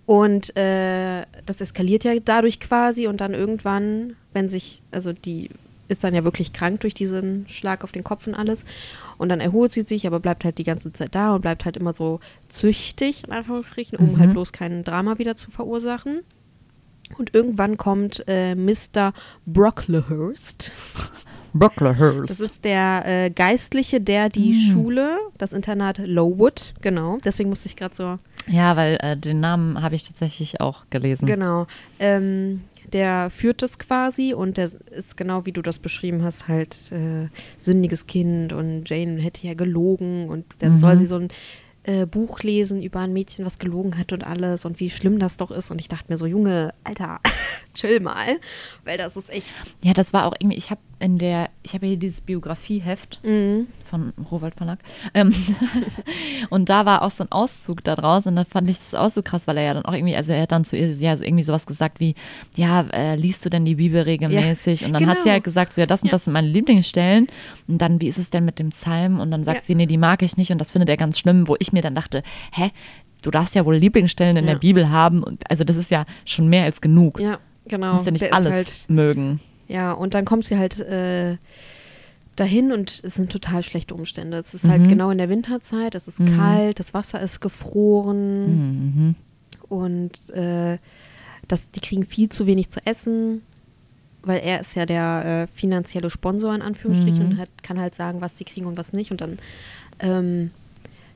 [0.06, 5.50] Und äh, das eskaliert ja dadurch quasi und dann irgendwann, wenn sich, also die
[5.88, 8.66] ist dann ja wirklich krank durch diesen Schlag auf den Kopf und alles.
[9.18, 11.78] Und dann erholt sie sich, aber bleibt halt die ganze Zeit da und bleibt halt
[11.78, 14.20] immer so züchtig, in Anführungsstrichen, um Mhm.
[14.20, 16.22] halt bloß kein Drama wieder zu verursachen.
[17.18, 19.14] Und irgendwann kommt äh, Mr.
[19.46, 20.72] Brocklehurst.
[21.54, 22.30] Brocklehurst.
[22.30, 24.72] Das ist der äh, Geistliche, der die Mm.
[24.72, 27.18] Schule, das Internat Lowood, genau.
[27.24, 31.26] Deswegen musste ich gerade so ja, weil äh, den Namen habe ich tatsächlich auch gelesen.
[31.26, 31.66] Genau.
[31.98, 32.62] Ähm,
[32.94, 37.30] der führt es quasi und der ist genau wie du das beschrieben hast, halt äh,
[37.58, 40.78] sündiges Kind und Jane hätte ja gelogen und dann Mhm.
[40.78, 41.30] soll sie so ein
[41.86, 45.38] äh, Buch lesen über ein Mädchen, was gelogen hat und alles und wie schlimm das
[45.38, 45.72] doch ist.
[45.72, 47.20] Und ich dachte mir so, Junge, Alter,
[47.76, 48.40] chill mal,
[48.84, 49.54] weil das ist echt.
[49.84, 53.68] Ja, das war auch irgendwie, ich habe in der, ich habe hier dieses Biografieheft Mhm.
[53.90, 54.80] von Rowold Verlag.
[55.14, 55.34] Ähm,
[56.50, 59.10] und da war auch so ein Auszug da draus und da fand ich das auch
[59.10, 61.14] so krass, weil er ja dann auch irgendwie, also er hat dann zu ihr ja
[61.14, 62.16] irgendwie sowas gesagt wie,
[62.56, 64.86] ja, äh, liest du denn die Bibel regelmäßig?
[64.86, 65.34] und dann hat sie genau.
[65.34, 67.28] halt gesagt, so ja, das und das sind meine Lieblingsstellen.
[67.68, 69.20] Und dann, wie ist es denn mit dem Psalm?
[69.20, 69.64] Und dann sagt Ja.
[69.64, 71.82] sie, nee, die mag ich nicht und das findet er ganz schlimm, wo ich mir
[71.82, 72.72] dann dachte, hä?
[73.22, 74.52] Du darfst ja wohl Lieblingsstellen in Ja.
[74.54, 77.20] der Bibel haben und also das ist ja schon mehr als genug.
[77.20, 77.88] Ja, genau.
[77.88, 79.40] Du musst ja nicht alles Halt, mögen.
[79.68, 81.38] Ja, und dann kommt sie halt äh,
[82.36, 84.38] dahin und es sind total schlechte Umstände.
[84.38, 84.90] Es ist halt Mhm.
[84.90, 86.36] genau in der Winterzeit, es ist Mhm.
[86.36, 89.16] kalt, das Wasser ist gefroren Mhm.
[89.70, 90.78] und äh,
[91.48, 93.42] das, die kriegen viel zu wenig zu essen,
[94.24, 97.32] weil er ist ja der äh, finanzielle Sponsor in Anführungsstrichen Mhm.
[97.32, 99.12] und hat, kann halt sagen, was die kriegen und was nicht.
[99.12, 99.38] Und dann
[100.02, 100.52] ähm,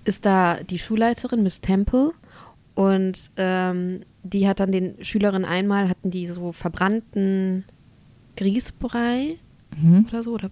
[0.05, 2.11] ist da die Schulleiterin, Miss Temple,
[2.79, 7.65] und ähm, die hat dann den Schülerinnen einmal, hatten die so verbrannten
[8.37, 9.35] Grießbrei
[9.81, 10.05] Mhm.
[10.09, 10.49] oder so, oder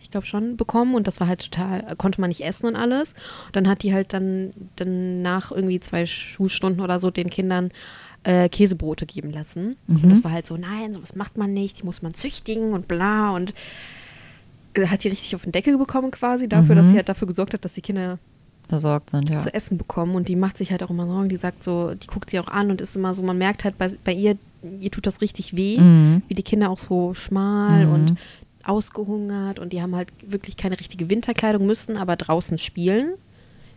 [0.00, 3.14] ich glaube schon, bekommen und das war halt total, konnte man nicht essen und alles.
[3.46, 7.70] Und dann hat die halt dann, dann nach irgendwie zwei Schulstunden oder so den Kindern
[8.24, 9.76] äh, Käsebrote geben lassen.
[9.86, 10.02] Mhm.
[10.04, 12.86] Und das war halt so, nein, sowas macht man nicht, die muss man züchtigen und
[12.88, 13.54] bla und
[14.74, 16.78] äh, hat die richtig auf den Deckel bekommen quasi dafür, Mhm.
[16.80, 18.18] dass sie halt dafür gesorgt hat, dass die Kinder
[18.74, 19.38] Versorgt sind, ja.
[19.40, 22.06] zu essen bekommen und die macht sich halt auch immer Sorgen, die sagt so, die
[22.06, 24.36] guckt sie auch an und ist immer so, man merkt halt bei, bei ihr,
[24.80, 26.22] ihr tut das richtig weh, Mhm.
[26.28, 27.92] wie die Kinder auch so schmal Mhm.
[27.92, 28.14] und
[28.64, 33.14] ausgehungert und die haben halt wirklich keine richtige Winterkleidung, müssten aber draußen spielen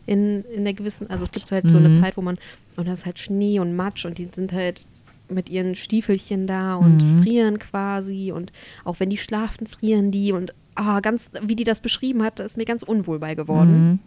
[0.06, 1.96] in, in der gewissen, also es gibt halt so eine Mhm.
[1.96, 2.38] Zeit, wo man,
[2.78, 4.86] und da ist halt Schnee und Matsch und die sind halt
[5.30, 7.22] mit ihren Stiefelchen da und Mhm.
[7.24, 8.54] frieren quasi und
[8.86, 12.56] auch wenn die schlafen, frieren die und ah, ganz, wie die das beschrieben hat, ist
[12.56, 14.00] mir ganz unwohl bei geworden.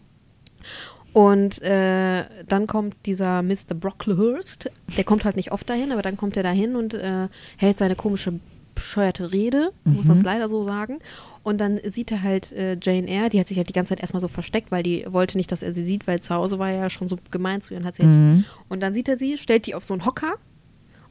[0.61, 1.21] Mhm.
[1.21, 3.75] Und äh, dann kommt dieser Mr.
[3.75, 7.79] Brocklehurst, der kommt halt nicht oft dahin, aber dann kommt er dahin und äh, hält
[7.79, 8.39] seine komische,
[8.77, 11.01] bescheuerte Rede, muss das leider so sagen.
[11.43, 14.01] Und dann sieht er halt äh, Jane Eyre, die hat sich halt die ganze Zeit
[14.01, 16.71] erstmal so versteckt, weil die wollte nicht, dass er sie sieht, weil zu Hause war
[16.71, 18.17] er ja schon so gemein zu ihr und hat sie jetzt.
[18.17, 18.45] Mhm.
[18.69, 20.35] Und dann sieht er sie, stellt die auf so einen Hocker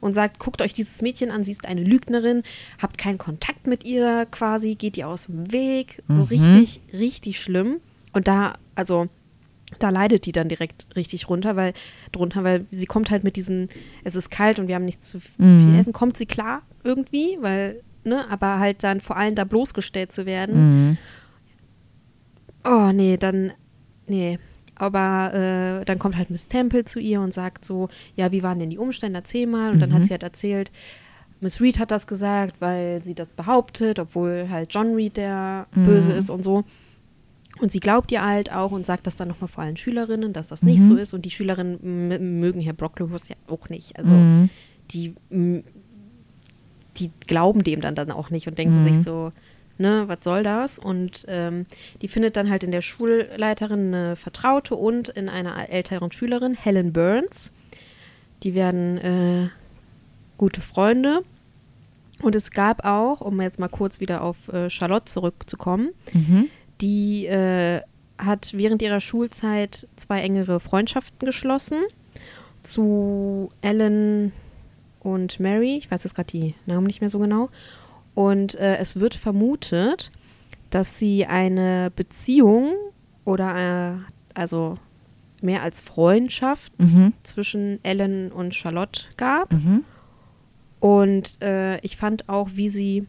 [0.00, 2.42] und sagt, guckt euch dieses Mädchen an, sie ist eine Lügnerin,
[2.80, 6.02] habt keinen Kontakt mit ihr quasi, geht ihr aus dem Weg.
[6.08, 6.28] So Mhm.
[6.28, 7.76] richtig, richtig schlimm.
[8.14, 9.08] Und da, also,
[9.78, 11.72] da leidet die dann direkt richtig runter, weil
[12.12, 13.68] drunter, weil sie kommt halt mit diesen,
[14.04, 15.30] es ist kalt und wir haben nichts zu viel
[15.68, 15.74] Mhm.
[15.74, 20.26] essen, kommt sie klar irgendwie, weil, ne, aber halt dann vor allem da bloßgestellt zu
[20.26, 20.90] werden.
[20.90, 20.98] Mhm.
[22.64, 23.52] Oh, nee, dann,
[24.06, 24.38] nee.
[24.74, 25.32] Aber
[25.82, 28.70] äh, dann kommt halt Miss Temple zu ihr und sagt so, ja, wie waren denn
[28.70, 29.72] die Umstände, erzähl mal.
[29.72, 30.04] Und dann hat Mhm.
[30.04, 30.70] sie halt erzählt,
[31.40, 35.84] Miss Reed hat das gesagt, weil sie das behauptet, obwohl halt John Reed der Mhm.
[35.84, 36.64] Böse ist und so.
[37.60, 40.46] Und sie glaubt ihr halt auch und sagt das dann nochmal vor allen Schülerinnen, dass
[40.48, 40.84] das nicht Mhm.
[40.86, 41.12] so ist.
[41.14, 43.96] Und die Schülerinnen mögen Herr Brocklehurst ja auch nicht.
[43.98, 44.50] Also Mhm.
[44.92, 45.14] die,
[46.96, 48.82] die glauben dem dann, dann auch nicht und denken Mhm.
[48.82, 49.32] sich so,
[49.78, 50.78] ne, was soll das?
[50.78, 51.66] Und ähm,
[52.02, 56.92] die findet dann halt in der Schulleiterin eine Vertraute und in einer älteren Schülerin, Helen
[56.92, 57.52] Burns.
[58.42, 59.48] Die werden äh,
[60.38, 61.22] gute Freunde.
[62.22, 66.48] Und es gab auch, um jetzt mal kurz wieder auf äh, Charlotte zurückzukommen, Mhm.
[66.80, 67.80] Die äh,
[68.18, 71.78] hat während ihrer Schulzeit zwei engere Freundschaften geschlossen
[72.62, 74.32] zu Ellen
[75.00, 75.76] und Mary.
[75.76, 77.48] Ich weiß jetzt gerade die Namen nicht mehr so genau.
[78.14, 80.10] Und äh, es wird vermutet,
[80.68, 82.74] dass sie eine Beziehung
[83.24, 84.76] oder äh, also
[85.40, 87.14] mehr als Freundschaft Mhm.
[87.22, 89.50] zwischen Ellen und Charlotte gab.
[89.52, 89.84] Mhm.
[90.80, 93.06] Und äh, ich fand auch, wie sie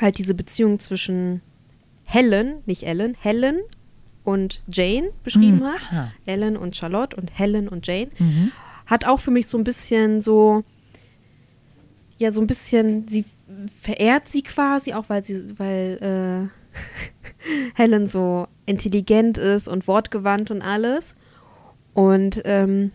[0.00, 1.40] halt diese Beziehung zwischen
[2.14, 3.60] Helen, nicht Ellen, Helen
[4.22, 5.64] und Jane beschrieben Mhm.
[5.64, 5.80] hat.
[5.90, 6.12] Aha.
[6.26, 8.10] Ellen und Charlotte und Helen und Jane.
[8.18, 8.52] Mhm.
[8.86, 10.62] Hat auch für mich so ein bisschen so,
[12.18, 13.24] ja, so ein bisschen, sie
[13.82, 20.62] verehrt sie quasi, auch weil sie, weil äh, Helen so intelligent ist und wortgewandt und
[20.62, 21.14] alles.
[21.94, 22.92] Und ähm,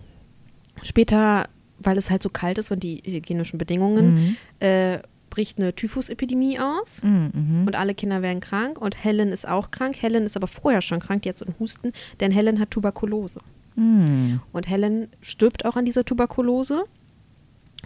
[0.82, 1.48] später,
[1.80, 4.36] weil es halt so kalt ist und die hygienischen Bedingungen, Mhm.
[4.66, 5.00] äh,
[5.30, 7.32] bricht eine Typhusepidemie aus Mhm.
[7.34, 7.68] Mhm.
[7.68, 10.02] und alle Kinder werden krank und Helen ist auch krank.
[10.02, 13.40] Helen ist aber vorher schon krank, die hat so einen Husten, denn Helen hat Tuberkulose.
[13.76, 14.42] Mhm.
[14.52, 16.84] Und Helen stirbt auch an dieser Tuberkulose.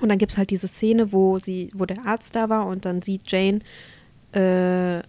[0.02, 2.84] Und dann gibt es halt diese Szene, wo sie, wo der Arzt da war und
[2.86, 3.60] dann sieht Jane,
[4.32, 5.04] äh,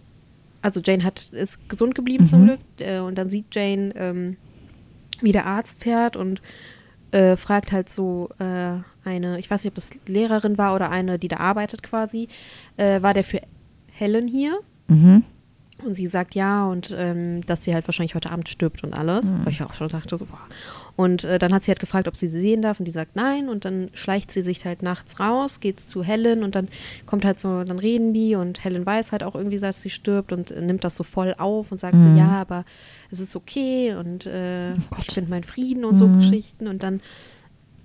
[0.61, 2.45] also Jane hat, ist gesund geblieben zum Mhm.
[2.45, 4.37] Glück, äh, und dann sieht Jane, ähm,
[5.21, 6.41] wie der Arzt fährt und
[7.11, 11.17] äh, fragt halt so äh, eine, ich weiß nicht, ob das Lehrerin war oder eine,
[11.19, 12.27] die da arbeitet quasi,
[12.77, 13.41] äh, war der für
[13.91, 14.57] Helen hier?
[14.87, 15.23] Mhm.
[15.83, 19.29] Und sie sagt ja und ähm, dass sie halt wahrscheinlich heute Abend stirbt und alles.
[19.43, 20.39] Weil ich auch schon dachte so, boah.
[20.95, 23.17] Und äh, dann hat sie halt gefragt, ob sie sie sehen darf und die sagt
[23.17, 23.49] nein.
[23.49, 26.69] Und dann schleicht sie sich halt nachts raus, geht zu Helen und dann
[27.05, 30.31] kommt halt so, dann reden die und Helen weiß halt auch irgendwie, dass sie stirbt
[30.31, 32.17] und äh, nimmt das so voll auf und sagt so, Mhm.
[32.17, 32.63] ja, aber
[33.11, 36.13] es ist okay und äh, ich finde meinen Frieden und so Mhm.
[36.19, 36.67] Geschichten.
[36.67, 37.01] Und dann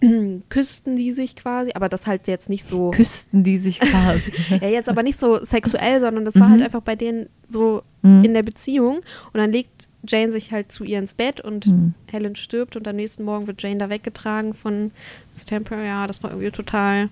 [0.48, 2.90] küssten die sich quasi, aber das halt jetzt nicht so.
[2.94, 4.32] Küssten die sich quasi.
[4.60, 6.52] Ja, jetzt aber nicht so sexuell, sondern das war Mhm.
[6.52, 8.24] halt einfach bei denen so Mhm.
[8.24, 8.96] in der Beziehung.
[8.98, 11.94] Und dann legt Jane sich halt zu ihr ins Bett und Mhm.
[12.10, 14.90] Helen stirbt und am nächsten Morgen wird Jane da weggetragen von
[15.32, 15.84] Miss Temple.
[15.84, 17.10] Ja, das war irgendwie total.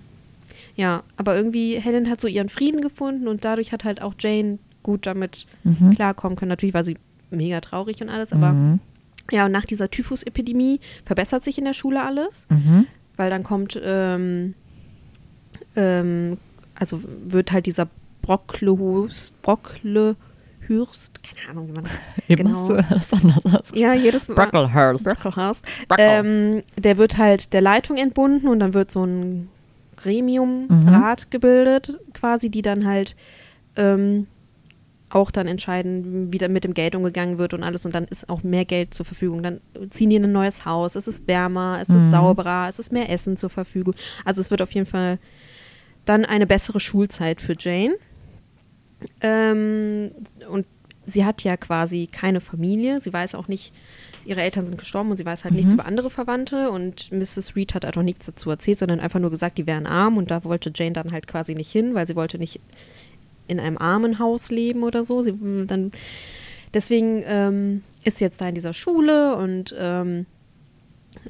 [0.75, 4.57] Ja, aber irgendwie Helen hat so ihren Frieden gefunden und dadurch hat halt auch Jane
[4.81, 5.93] gut damit Mhm.
[5.93, 6.49] klarkommen können.
[6.49, 6.97] Natürlich war sie
[7.29, 8.79] mega traurig und alles, aber Mhm.
[9.31, 12.85] Ja, und nach dieser Typhus-Epidemie verbessert sich in der Schule alles Mhm.
[13.17, 14.53] weil dann kommt, ähm,
[15.75, 16.37] ähm,
[16.75, 17.87] also wird halt dieser
[18.21, 21.93] Brocklehurst, Brocklehurst, keine Ahnung, wie man das
[22.27, 22.55] Eben genau.
[22.57, 23.79] hast du das anders ausgesprochen.
[23.79, 24.35] Ja, jedes Mal.
[24.35, 25.03] Brocklehurst.
[25.05, 25.65] Brocklehurst.
[25.87, 26.05] Brockle.
[26.05, 29.49] Ähm, der wird halt der Leitung entbunden und dann wird so ein
[29.97, 30.87] Gremium, Mhm.
[30.89, 33.15] Rat gebildet, quasi, die dann halt
[33.75, 34.27] ähm,
[35.09, 37.85] auch dann entscheiden, wie da mit dem Geld umgegangen wird und alles.
[37.85, 39.41] Und dann ist auch mehr Geld zur Verfügung.
[39.41, 42.11] Dann ziehen die in ein neues Haus, es ist wärmer, es ist Mhm.
[42.11, 43.95] sauberer, es ist mehr Essen zur Verfügung.
[44.25, 45.17] Also es wird auf jeden Fall
[46.05, 47.95] dann eine bessere Schulzeit für Jane.
[49.21, 50.11] Ähm,
[50.49, 50.65] und
[51.05, 53.01] sie hat ja quasi keine Familie.
[53.01, 53.73] Sie weiß auch nicht,
[54.25, 55.75] ihre Eltern sind gestorben und sie weiß halt nichts Mhm.
[55.79, 56.69] über andere Verwandte.
[56.69, 57.55] Und Mrs.
[57.55, 60.17] Reed hat halt auch nichts dazu erzählt, sondern einfach nur gesagt, die wären arm.
[60.17, 62.59] Und da wollte Jane dann halt quasi nicht hin, weil sie wollte nicht
[63.49, 65.21] in einem Armenhaus leben oder so.
[65.21, 65.33] Sie,
[65.67, 65.91] dann,
[66.73, 70.25] deswegen ähm, ist sie jetzt da in dieser Schule und ähm,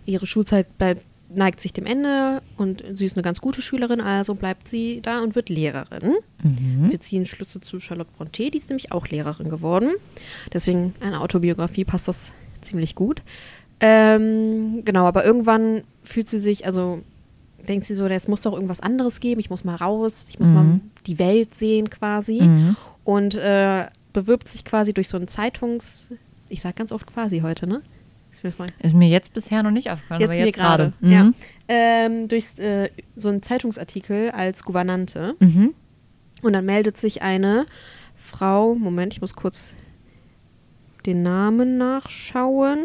[0.05, 4.33] ihre Schulzeit bleibt, neigt sich dem Ende und sie ist eine ganz gute Schülerin, also
[4.35, 6.15] bleibt sie da und wird Lehrerin.
[6.43, 6.89] Mhm.
[6.89, 9.91] Wir ziehen Schlüsse zu Charlotte Brontë, die ist nämlich auch Lehrerin geworden.
[10.51, 13.21] Deswegen eine Autobiografie passt das ziemlich gut.
[13.79, 17.01] Ähm, genau, aber irgendwann fühlt sie sich, also
[17.69, 20.49] denkt sie so, es muss doch irgendwas anderes geben, ich muss mal raus, ich muss
[20.49, 20.55] Mhm.
[20.55, 22.41] mal die Welt sehen quasi.
[22.41, 22.75] Mhm.
[23.05, 26.09] Und äh, bewirbt sich quasi durch so ein Zeitungs...
[26.51, 27.81] Ich sag ganz oft quasi heute, ne?
[28.31, 30.93] Ist mir Ist mir jetzt bisher noch nicht aufgefallen, Jetzt aber jetzt gerade.
[30.99, 31.13] gerade.
[31.13, 31.23] Ja.
[31.25, 31.33] Mhm.
[31.67, 35.35] Ähm, durch äh, so einen Zeitungsartikel als Gouvernante.
[35.39, 35.73] Mhm.
[36.41, 37.65] Und dann meldet sich eine
[38.15, 39.73] Frau, Moment, ich muss kurz
[41.05, 42.79] den Namen nachschauen.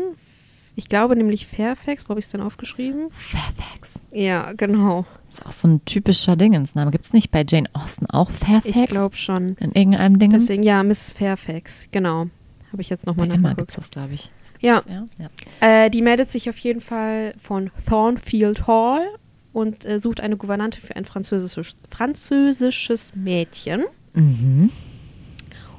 [0.76, 3.08] Ich glaube nämlich Fairfax, wo habe ich es denn aufgeschrieben?
[3.10, 3.94] Fairfax.
[4.12, 5.04] Ja, genau.
[5.30, 6.90] Ist auch so ein typischer Dingensname.
[6.90, 8.76] Gibt es nicht bei Jane Austen auch Fairfax?
[8.76, 9.56] Ich glaube schon.
[9.60, 10.18] In irgendeinem?
[10.32, 12.26] Deswegen, ja, Miss Fairfax, genau.
[12.72, 13.78] Habe ich jetzt nochmal Emma gibt es nachgeguckt.
[13.78, 14.30] das, glaube ich.
[14.60, 15.06] Ja, Ja.
[15.18, 15.84] ja.
[15.84, 19.06] äh, die meldet sich auf jeden Fall von Thornfield Hall
[19.52, 23.84] und äh, sucht eine Gouvernante für ein französisches, französisches Mädchen.
[24.14, 24.70] Mhm.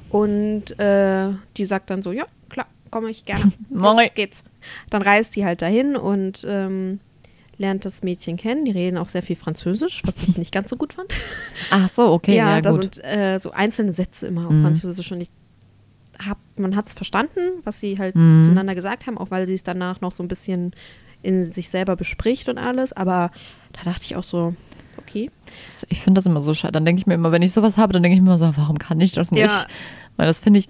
[0.08, 2.24] Und äh, die sagt dann so, ja,
[2.90, 3.52] komme ich gerne.
[3.70, 4.44] Los geht's.
[4.90, 7.00] Dann reist die halt dahin und ähm,
[7.58, 8.64] lernt das Mädchen kennen.
[8.64, 11.12] Die reden auch sehr viel Französisch, was ich nicht ganz so gut fand.
[11.70, 12.82] Ach so, okay, ja, da gut.
[12.94, 14.62] sind äh, so einzelne Sätze immer auf Mhm.
[14.62, 15.30] Französisch und ich
[16.26, 18.42] hab, man hat es verstanden, was sie halt Mhm.
[18.42, 20.72] zueinander gesagt haben, auch weil sie es danach noch so ein bisschen
[21.22, 22.92] in sich selber bespricht und alles.
[22.92, 23.30] Aber
[23.72, 24.54] da dachte ich auch so,
[24.98, 25.30] okay.
[25.88, 26.72] Ich finde das immer so schade.
[26.72, 28.50] Dann denke ich mir immer, wenn ich sowas habe, dann denke ich mir immer so,
[28.56, 29.42] warum kann ich das nicht?
[29.46, 29.66] Ja.
[30.16, 30.68] Weil das finde ich,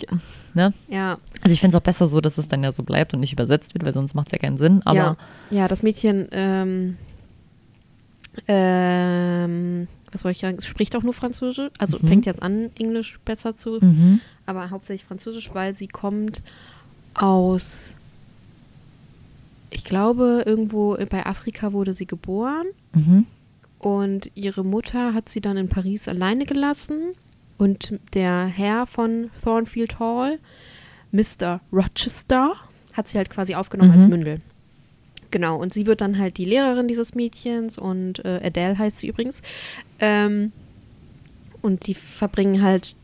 [0.54, 0.72] ne?
[0.88, 3.20] Ja, Also ich finde es auch besser so, dass es dann ja so bleibt und
[3.20, 4.82] nicht übersetzt wird, weil sonst macht es ja keinen Sinn.
[4.84, 5.16] Aber ja,
[5.50, 6.96] ja, das Mädchen, ähm,
[8.48, 11.70] ähm, was soll ich sagen, spricht auch nur Französisch.
[11.78, 12.08] Also Mhm.
[12.08, 14.20] fängt jetzt an, Englisch besser zu, Mhm.
[14.46, 16.42] aber hauptsächlich Französisch, weil sie kommt
[17.14, 17.94] aus,
[19.70, 23.26] ich glaube, irgendwo bei Afrika wurde sie geboren Mhm.
[23.78, 27.12] und ihre Mutter hat sie dann in Paris alleine gelassen
[27.58, 30.38] und der Herr von Thornfield Hall,
[31.12, 31.60] Mr.
[31.72, 32.54] Rochester,
[32.92, 33.96] hat sie halt quasi aufgenommen Mhm.
[33.96, 34.40] als Mündel.
[35.30, 39.08] Genau, und sie wird dann halt die Lehrerin dieses Mädchens und äh, Adele heißt sie
[39.08, 39.42] übrigens.
[39.98, 40.52] Ähm,
[41.62, 42.96] und die verbringen halt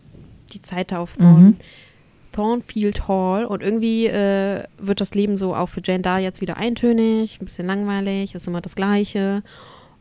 [0.52, 1.56] die Zeit da auf Thorn, Mhm.
[2.32, 6.56] Thornfield Hall und irgendwie äh, wird das Leben so auch für Jane da jetzt wieder
[6.56, 9.42] eintönig, ein bisschen langweilig, ist immer das Gleiche.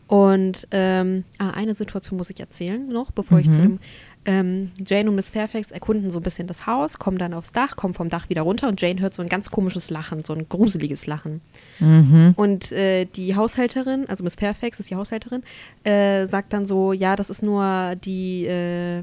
[0.07, 3.51] Und ähm, ah, eine Situation muss ich erzählen noch, bevor ich Mhm.
[3.51, 3.79] zu dem
[4.25, 7.75] ähm, Jane und Miss Fairfax erkunden so ein bisschen das Haus, kommen dann aufs Dach,
[7.75, 10.47] kommen vom Dach wieder runter und Jane hört so ein ganz komisches Lachen, so ein
[10.47, 11.41] gruseliges Lachen.
[11.79, 12.33] Mhm.
[12.35, 15.41] Und äh, die Haushälterin, also Miss Fairfax ist die Haushälterin,
[15.83, 19.01] äh, sagt dann so, ja, das ist nur die äh,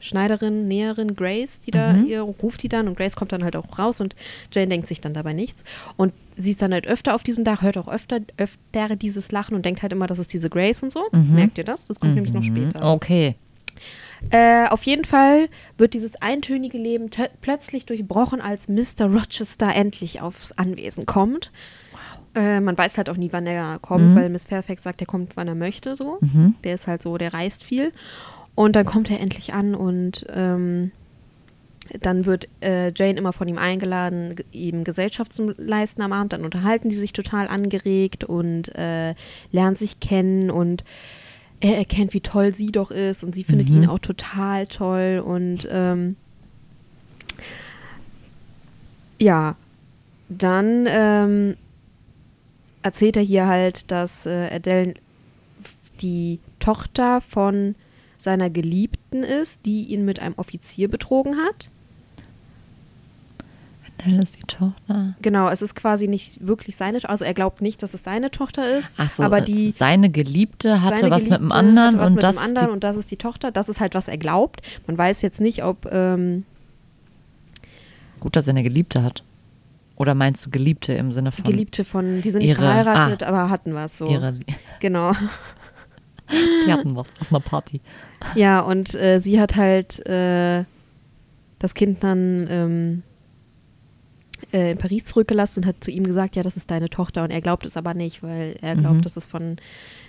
[0.00, 2.06] Schneiderin, Näherin Grace, die da Mhm.
[2.06, 4.14] ihr ruft die dann und Grace kommt dann halt auch raus und
[4.52, 5.64] Jane denkt sich dann dabei nichts.
[5.96, 9.54] Und sie ist dann halt öfter auf diesem Dach, hört auch öfter, öfter dieses Lachen
[9.54, 11.00] und denkt halt immer, das ist diese Grace und so.
[11.10, 11.34] Mhm.
[11.34, 11.86] Merkt ihr das?
[11.86, 12.44] Das kommt nämlich noch Mhm.
[12.70, 12.92] später.
[12.92, 13.36] Okay.
[14.30, 15.48] Äh, auf jeden Fall
[15.78, 19.06] wird dieses eintönige Leben plötzlich durchbrochen, als Mr.
[19.06, 21.50] Rochester endlich aufs Anwesen kommt.
[22.34, 24.14] Äh, man weiß halt auch nie, wann er kommt, Mhm.
[24.16, 25.94] weil Miss Fairfax sagt, er kommt, wann er möchte.
[25.94, 26.54] So, Mhm.
[26.64, 27.92] der ist halt so, der reist viel.
[28.56, 30.90] Und dann kommt er endlich an und ähm,
[32.00, 36.32] dann wird äh, Jane immer von ihm eingeladen, ge- ihm Gesellschaft zu leisten am Abend.
[36.32, 39.14] Dann unterhalten die sich total angeregt und äh,
[39.52, 40.82] lernen sich kennen und
[41.64, 43.76] er erkennt, wie toll sie doch ist und sie findet Mhm.
[43.84, 46.16] ihn auch total toll und ähm,
[49.18, 49.56] ja,
[50.28, 51.56] dann ähm,
[52.82, 54.94] erzählt er hier halt, dass äh, Adele
[56.02, 57.74] die Tochter von
[58.18, 61.70] seiner Geliebten ist, die ihn mit einem Offizier betrogen hat.
[63.98, 65.14] Adele ist die Tochter.
[65.22, 68.30] Genau, es ist quasi nicht wirklich seine Tochter, also er glaubt nicht, dass es seine
[68.30, 71.56] Tochter ist, Ach so, aber äh, die seine Geliebte hatte seine was mit dem Geliebte
[71.56, 73.50] anderen und mit das dem anderen die, und das ist die Tochter.
[73.52, 74.62] Das ist halt, was er glaubt.
[74.86, 76.44] Man weiß jetzt nicht, ob ähm,
[78.20, 79.22] gut, dass er eine Geliebte hat.
[79.96, 83.28] Oder meinst du Geliebte im Sinne von Geliebte von, die sind nicht ihre- verheiratet, ah.
[83.28, 84.06] aber hatten was so.
[84.06, 84.40] ihre,
[84.80, 85.12] Genau.
[86.66, 87.80] die hatten was auf einer Party.
[88.34, 90.64] Ja, und äh, sie hat halt äh,
[91.60, 93.02] das Kind dann ähm,
[94.54, 97.24] äh, in Paris zurückgelassen und hat zu ihm gesagt, ja, das ist deine Tochter.
[97.24, 99.02] Und er glaubt es aber nicht, weil er glaubt, Mhm.
[99.02, 99.56] dass es von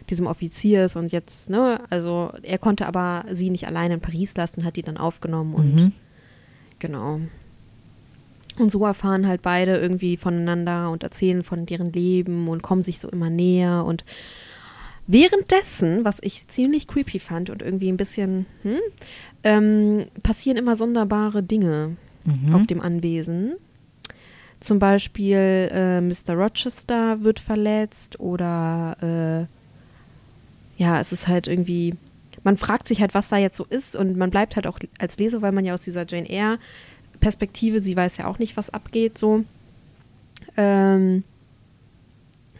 [0.10, 0.96] diesem Offizier ist.
[0.96, 4.84] Und jetzt, ne, also er konnte aber sie nicht alleine in Paris lassen, hat die
[4.84, 5.91] dann aufgenommen und Mhm.
[6.80, 7.20] Genau.
[8.58, 13.00] Und so erfahren halt beide irgendwie voneinander und erzählen von deren Leben und kommen sich
[13.00, 13.84] so immer näher.
[13.86, 14.06] Und
[15.08, 18.78] währenddessen, was ich ziemlich creepy fand und irgendwie ein bisschen, hm,
[19.43, 22.56] ähm, passieren immer sonderbare Dinge Mhm.
[22.56, 23.56] auf dem Anwesen.
[24.60, 26.34] Zum Beispiel äh, Mr.
[26.36, 29.47] Rochester wird verletzt oder
[30.78, 31.95] äh, ja, es ist halt irgendwie,
[32.43, 35.18] man fragt sich halt, was da jetzt so ist und man bleibt halt auch als
[35.20, 36.58] Leser, weil man ja aus dieser Jane Eyre
[37.20, 39.43] Perspektive, sie weiß ja auch nicht, was abgeht, so.
[40.58, 41.24] Ähm,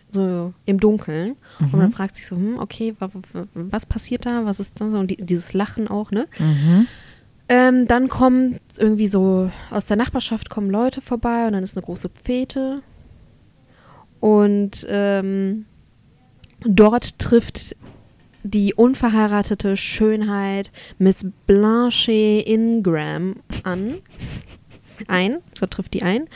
[0.10, 1.36] so im Dunkeln.
[1.60, 4.46] Und man fragt sich so, hm, okay, wa- wa- was passiert da?
[4.46, 4.98] Was ist da so?
[5.00, 6.28] Und die, dieses Lachen auch, ne?
[6.40, 6.88] Mhm.
[7.48, 11.86] Ähm, dann kommt irgendwie so aus der Nachbarschaft kommen Leute vorbei und dann ist eine
[11.86, 12.82] große Fete.
[14.20, 15.66] Und ähm,
[16.64, 17.76] dort trifft
[18.42, 23.96] die unverheiratete Schönheit Miss Blanche Ingram an.
[25.08, 26.28] Ein, dort trifft die ein.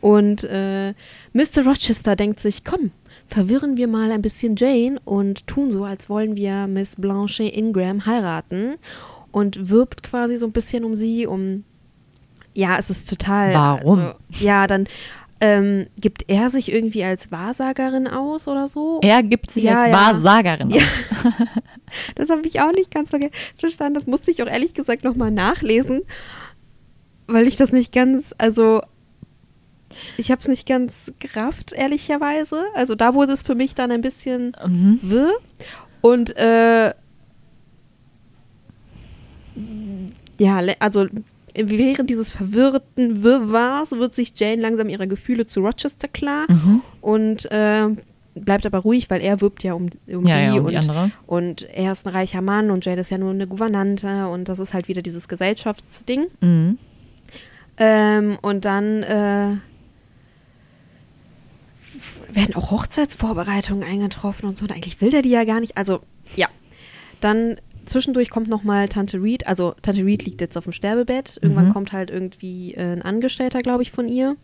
[0.00, 0.94] Und äh,
[1.32, 1.64] Mr.
[1.64, 2.90] Rochester denkt sich, komm,
[3.28, 8.06] verwirren wir mal ein bisschen Jane und tun so, als wollen wir Miss Blanche Ingram
[8.06, 8.74] heiraten
[9.32, 11.64] und wirbt quasi so ein bisschen um sie, um
[12.54, 13.54] ja, es ist total.
[13.54, 13.98] Warum?
[13.98, 14.86] Also, ja, dann
[15.40, 19.00] ähm, gibt er sich irgendwie als Wahrsagerin aus oder so.
[19.02, 19.92] Er gibt sich Ja, als ja.
[19.92, 20.82] Wahrsagerin Ja.
[20.82, 21.32] aus.
[22.14, 23.94] Das habe ich auch nicht ganz verstanden.
[23.94, 26.00] Das musste ich auch ehrlich gesagt nochmal nachlesen,
[27.26, 28.80] weil ich das nicht ganz, also
[30.16, 32.64] ich habe es nicht ganz gerafft, ehrlicherweise.
[32.74, 34.98] Also da wurde es für mich dann ein bisschen Mhm.
[35.02, 35.32] wirr.
[36.00, 36.94] Und äh,
[40.42, 41.06] ja, also
[41.54, 46.82] während dieses verwirrten Wirrwarrs wird sich Jane langsam ihrer Gefühle zu Rochester klar Mhm.
[47.00, 47.88] und äh,
[48.34, 50.76] bleibt aber ruhig, weil er wirbt ja um, um Ja, die, ja, um und, die
[50.78, 51.10] andere.
[51.26, 54.58] und er ist ein reicher Mann und Jane ist ja nur eine Gouvernante und das
[54.58, 56.26] ist halt wieder dieses Gesellschaftsding.
[56.40, 56.78] Mhm.
[57.76, 59.56] Ähm, und dann äh,
[62.32, 64.64] werden auch Hochzeitsvorbereitungen eingetroffen und so.
[64.64, 65.76] Und eigentlich will der die ja gar nicht.
[65.76, 66.00] Also,
[66.36, 66.48] ja.
[67.20, 69.46] Dann zwischendurch kommt noch mal Tante Reed.
[69.46, 71.38] Also, Tante Reed liegt jetzt auf dem Sterbebett.
[71.42, 71.72] Irgendwann Mhm.
[71.72, 74.36] kommt halt irgendwie äh, ein Angestellter, glaube ich, von ihr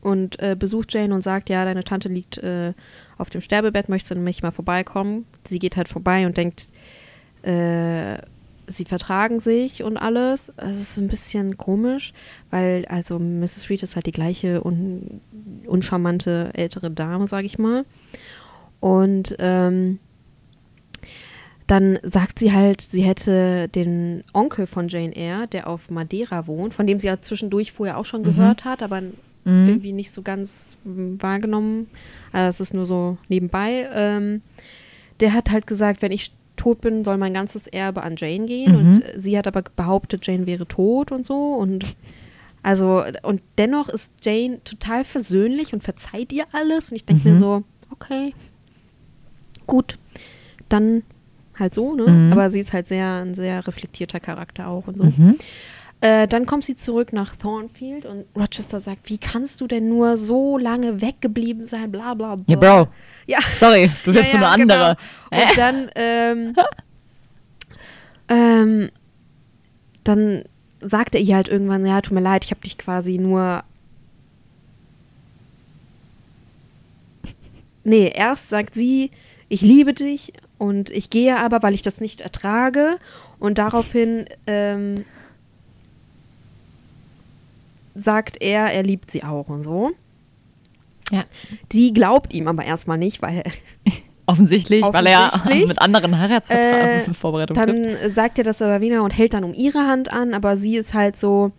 [0.00, 2.74] und äh, besucht Jane und sagt, ja, deine Tante liegt äh,
[3.18, 5.24] auf dem Sterbebett, möchtest du nämlich mal vorbeikommen?
[5.48, 6.68] Sie geht halt vorbei und denkt,
[7.42, 8.18] äh,
[8.66, 10.52] sie vertragen sich und alles.
[10.56, 12.12] Es ist ein bisschen komisch,
[12.50, 13.70] weil also Mrs.
[13.70, 15.20] Reed ist halt die gleiche un
[15.66, 17.84] uncharmante ältere Dame, sage ich mal.
[18.80, 19.98] Und ähm,
[21.66, 26.74] dann sagt sie halt, sie hätte den Onkel von Jane Eyre, der auf Madeira wohnt,
[26.74, 29.00] von dem sie ja zwischendurch vorher auch schon gehört hat, aber
[29.44, 29.68] Mhm.
[29.68, 31.88] irgendwie nicht so ganz mm, wahrgenommen.
[32.32, 33.88] Also es ist nur so nebenbei.
[33.92, 34.42] Ähm,
[35.20, 38.72] der hat halt gesagt, wenn ich tot bin, soll mein ganzes Erbe an Jane gehen.
[38.72, 38.78] Mhm.
[38.78, 41.54] Und sie hat aber behauptet, Jane wäre tot und so.
[41.54, 41.94] Und
[42.64, 46.90] also, und dennoch ist Jane total versöhnlich und verzeiht ihr alles.
[46.90, 47.34] Und ich denke Mhm.
[47.34, 48.34] mir so, okay,
[49.68, 49.96] gut,
[50.68, 51.02] dann
[51.58, 52.06] halt so, ne?
[52.06, 52.32] Mhm.
[52.32, 55.04] Aber sie ist halt sehr, ein sehr reflektierter Charakter auch und so.
[55.04, 55.38] Mhm.
[56.02, 60.18] Äh, dann kommt sie zurück nach Thornfield und Rochester sagt, wie kannst du denn nur
[60.18, 62.44] so lange weggeblieben sein, bla bla bla.
[62.46, 62.88] Ja, Bro.
[63.26, 64.96] Ja, Sorry, du ja, willst so ja, eine andere.
[65.30, 65.42] Genau.
[65.42, 66.54] Und dann, ähm,
[68.28, 68.90] ähm,
[70.04, 70.44] dann
[70.82, 73.62] sagt er ihr halt irgendwann, ja, tut mir leid, ich habe dich quasi nur.
[77.88, 79.12] Nee, erst sagt sie,
[79.48, 82.98] ich liebe dich und ich gehe aber, weil ich das nicht ertrage.
[83.38, 85.04] Und daraufhin ähm,
[87.94, 89.92] sagt er, er liebt sie auch und so.
[91.10, 91.24] Ja.
[91.72, 93.42] Die glaubt ihm aber erstmal nicht, weil
[94.28, 95.68] Offensichtlich, weil er Offensichtlich.
[95.68, 97.68] mit anderen Heiratsverträgen Äh, Vorbereitung trifft.
[97.68, 100.56] dann äh, sagt er das aber wieder und hält dann um ihre Hand an, aber
[100.56, 101.52] sie ist halt so.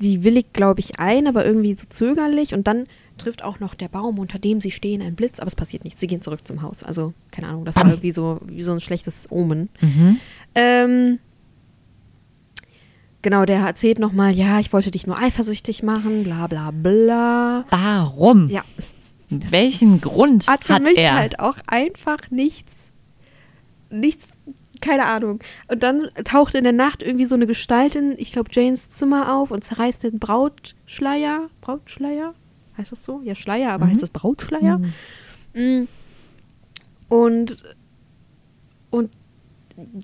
[0.00, 2.86] Sie willigt, glaube ich, ein, aber irgendwie so zögerlich und dann
[3.18, 6.00] trifft auch noch der Baum, unter dem sie stehen, ein Blitz, aber es passiert nichts.
[6.00, 6.82] Sie gehen zurück zum Haus.
[6.82, 9.68] Also, keine Ahnung, das war irgendwie so, wie so ein schlechtes Omen.
[9.80, 10.20] Mhm.
[10.54, 11.18] Ähm,
[13.22, 17.64] genau, der erzählt nochmal, ja, ich wollte dich nur eifersüchtig machen, bla bla bla.
[17.70, 18.48] Warum?
[18.48, 18.62] Ja,
[19.28, 21.14] Welchen Grund hat hat, für mich er?
[21.14, 22.72] halt auch einfach nichts,
[23.90, 24.28] nichts,
[24.80, 25.40] keine Ahnung.
[25.68, 29.34] Und dann taucht in der Nacht irgendwie so eine Gestalt in, ich glaube, Janes Zimmer
[29.34, 31.48] auf und zerreißt den Brautschleier.
[31.60, 32.34] Brautschleier?
[32.78, 33.20] Heißt das so?
[33.22, 33.90] Ja, Schleier, aber Mhm.
[33.90, 34.78] heißt das Brautschleier?
[35.54, 35.82] Mhm.
[35.82, 35.88] Mm.
[37.08, 37.62] Und,
[38.90, 39.10] und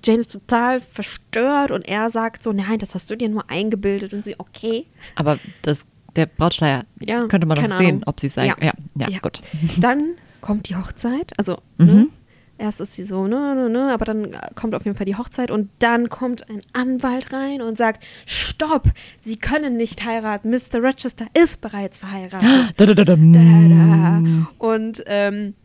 [0.03, 4.13] Jane ist total verstört und er sagt so, nein, das hast du dir nur eingebildet
[4.13, 4.85] und sie, okay.
[5.15, 8.03] Aber das, der Brautschleier Ja, könnte man doch keine sehen, Ahnung.
[8.05, 8.35] ob sie es.
[8.35, 8.45] Ja.
[8.61, 8.73] Ja.
[8.95, 9.19] Ja, Ja.
[9.19, 9.41] gut.
[9.79, 11.85] Dann kommt die Hochzeit, also Mhm.
[11.87, 12.07] ne,
[12.57, 15.51] erst ist sie so, ne, ne, ne, aber dann kommt auf jeden Fall die Hochzeit
[15.51, 18.89] und dann kommt ein Anwalt rein und sagt, stopp,
[19.23, 20.79] Sie können nicht heiraten, Mr.
[20.81, 22.47] Rochester ist bereits verheiratet.
[22.77, 23.15] Da, da, da, da.
[23.15, 24.23] Da, da.
[24.59, 25.55] Und ähm,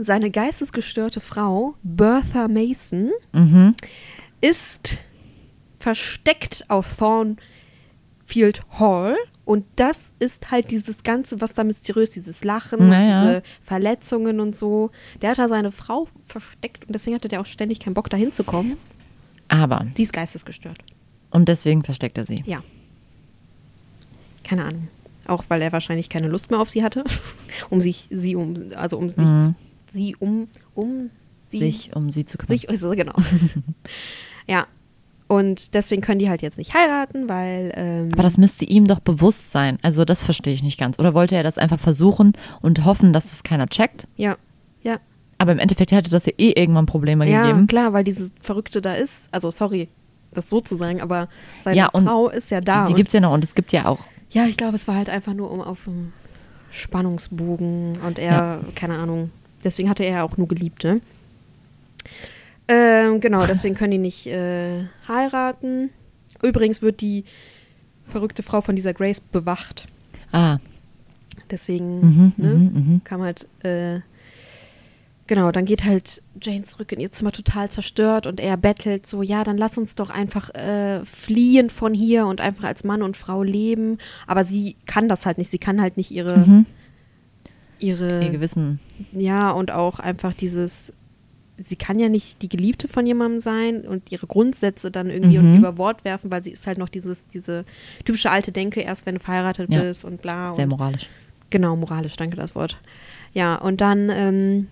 [0.00, 3.74] seine geistesgestörte Frau, Bertha Mason, Mhm.
[4.40, 4.98] ist
[5.78, 9.16] versteckt auf Thornfield Hall.
[9.44, 13.20] Und das ist halt dieses Ganze, was da mysteriös, dieses Lachen, Naja.
[13.22, 14.90] diese Verletzungen und so.
[15.20, 18.16] Der hat da seine Frau versteckt und deswegen hatte der auch ständig keinen Bock, da
[18.16, 18.76] hinzukommen.
[19.48, 20.78] Aber, Sie ist geistesgestört.
[21.30, 22.42] und deswegen versteckt er sie.
[22.46, 22.62] Ja.
[24.44, 24.88] Keine Ahnung.
[25.26, 27.04] Auch weil er wahrscheinlich keine Lust mehr auf sie hatte.
[27.70, 29.54] um sich, sie um, also um sich, Mhm.
[29.90, 31.10] sie um, um
[31.48, 32.48] sie, Sich um sie zu kümmern.
[32.56, 33.14] sich, also genau.
[34.46, 34.66] ja.
[35.26, 37.72] Und deswegen können die halt jetzt nicht heiraten, weil.
[37.76, 39.78] Ähm, Aber das müsste ihm doch bewusst sein.
[39.82, 40.98] Also das verstehe ich nicht ganz.
[40.98, 44.06] Oder wollte er das einfach versuchen und hoffen, dass es keiner checkt?
[44.16, 44.36] ja,
[44.82, 44.98] ja.
[45.38, 47.66] Aber im Endeffekt hätte das ja eh irgendwann Probleme Ja, gegeben.
[47.66, 49.14] klar, weil diese Verrückte da ist.
[49.32, 49.88] Also, sorry,
[50.32, 51.28] das so zu sagen, aber
[51.64, 52.84] seine Ja, und Frau ist ja da.
[52.86, 53.98] Die und- gibt es ja noch und es gibt ja auch.
[54.30, 56.12] Ja, ich glaube, es war halt einfach nur um auf dem
[56.70, 59.30] Spannungsbogen und er, keine Ahnung,
[59.64, 61.00] deswegen hatte er ja auch nur geliebt, ne?
[62.68, 65.90] Ähm, genau, deswegen können die nicht äh, heiraten.
[66.42, 67.24] Übrigens wird die
[68.08, 69.86] verrückte Frau von dieser Grace bewacht.
[70.32, 70.58] Ah,
[71.50, 73.00] Deswegen mhm, ne, mhm, mhm.
[73.04, 74.00] kam halt, äh,
[75.26, 79.20] genau, dann geht halt Jane zurück in ihr Zimmer total zerstört und er bettelt so,
[79.22, 83.16] ja, dann lass uns doch einfach äh, fliehen von hier und einfach als Mann und
[83.16, 83.98] Frau leben.
[84.26, 86.66] Aber sie kann das halt nicht, sie kann halt nicht ihre, Mhm.
[87.78, 88.80] ihre, Ihr Gewissen.
[89.12, 90.92] ja, und auch einfach dieses,
[91.58, 95.58] sie kann ja nicht die Geliebte von jemandem sein und ihre Grundsätze dann irgendwie Mhm.
[95.58, 97.64] über Bord werfen, weil sie ist halt noch dieses, diese
[98.04, 99.82] typische alte Denke, erst wenn du verheiratet Ja.
[99.82, 100.52] bist und bla.
[100.54, 101.08] Sehr und, moralisch.
[101.50, 102.80] Genau, moralisch, danke das Wort.
[103.32, 104.66] Ja, und dann ähm,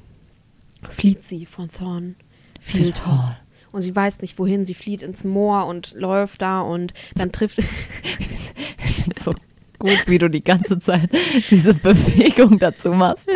[0.89, 3.37] flieht sie von Thornfield Hall.
[3.71, 7.61] Und sie weiß nicht wohin, sie flieht ins Moor und läuft da und dann trifft.
[9.19, 9.35] so
[9.83, 11.11] gut, wie du die ganze Zeit
[11.51, 13.27] diese Bewegung dazu machst.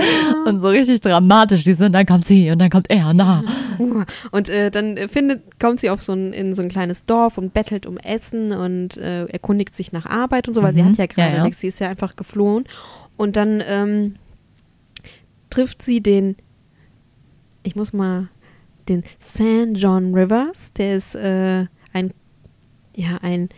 [0.47, 1.65] Und so richtig dramatisch.
[1.65, 3.13] Diese, und dann kommt sie und dann kommt er.
[3.13, 3.43] Na.
[4.31, 7.53] und äh, dann findet, kommt sie auf so ein, in so ein kleines Dorf und
[7.53, 10.91] bettelt um Essen und äh, erkundigt sich nach Arbeit und so, weil sie Mhm.
[10.91, 11.45] hat ja gerade Ja, ja.
[11.45, 12.65] nichts, sie ist ja einfach geflohen.
[13.17, 14.15] Und dann ähm,
[15.51, 16.37] trifft sie den,
[17.65, 18.29] ich muss mal,
[18.89, 19.75] den St.
[19.75, 22.13] John Rivers, der ist äh, ein,
[22.95, 23.49] ja, ein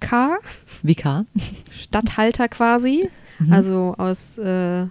[0.00, 0.38] Vikar,
[0.82, 1.26] Vikar.
[1.70, 3.52] Statthalter quasi, Mhm.
[3.52, 4.86] also aus, äh,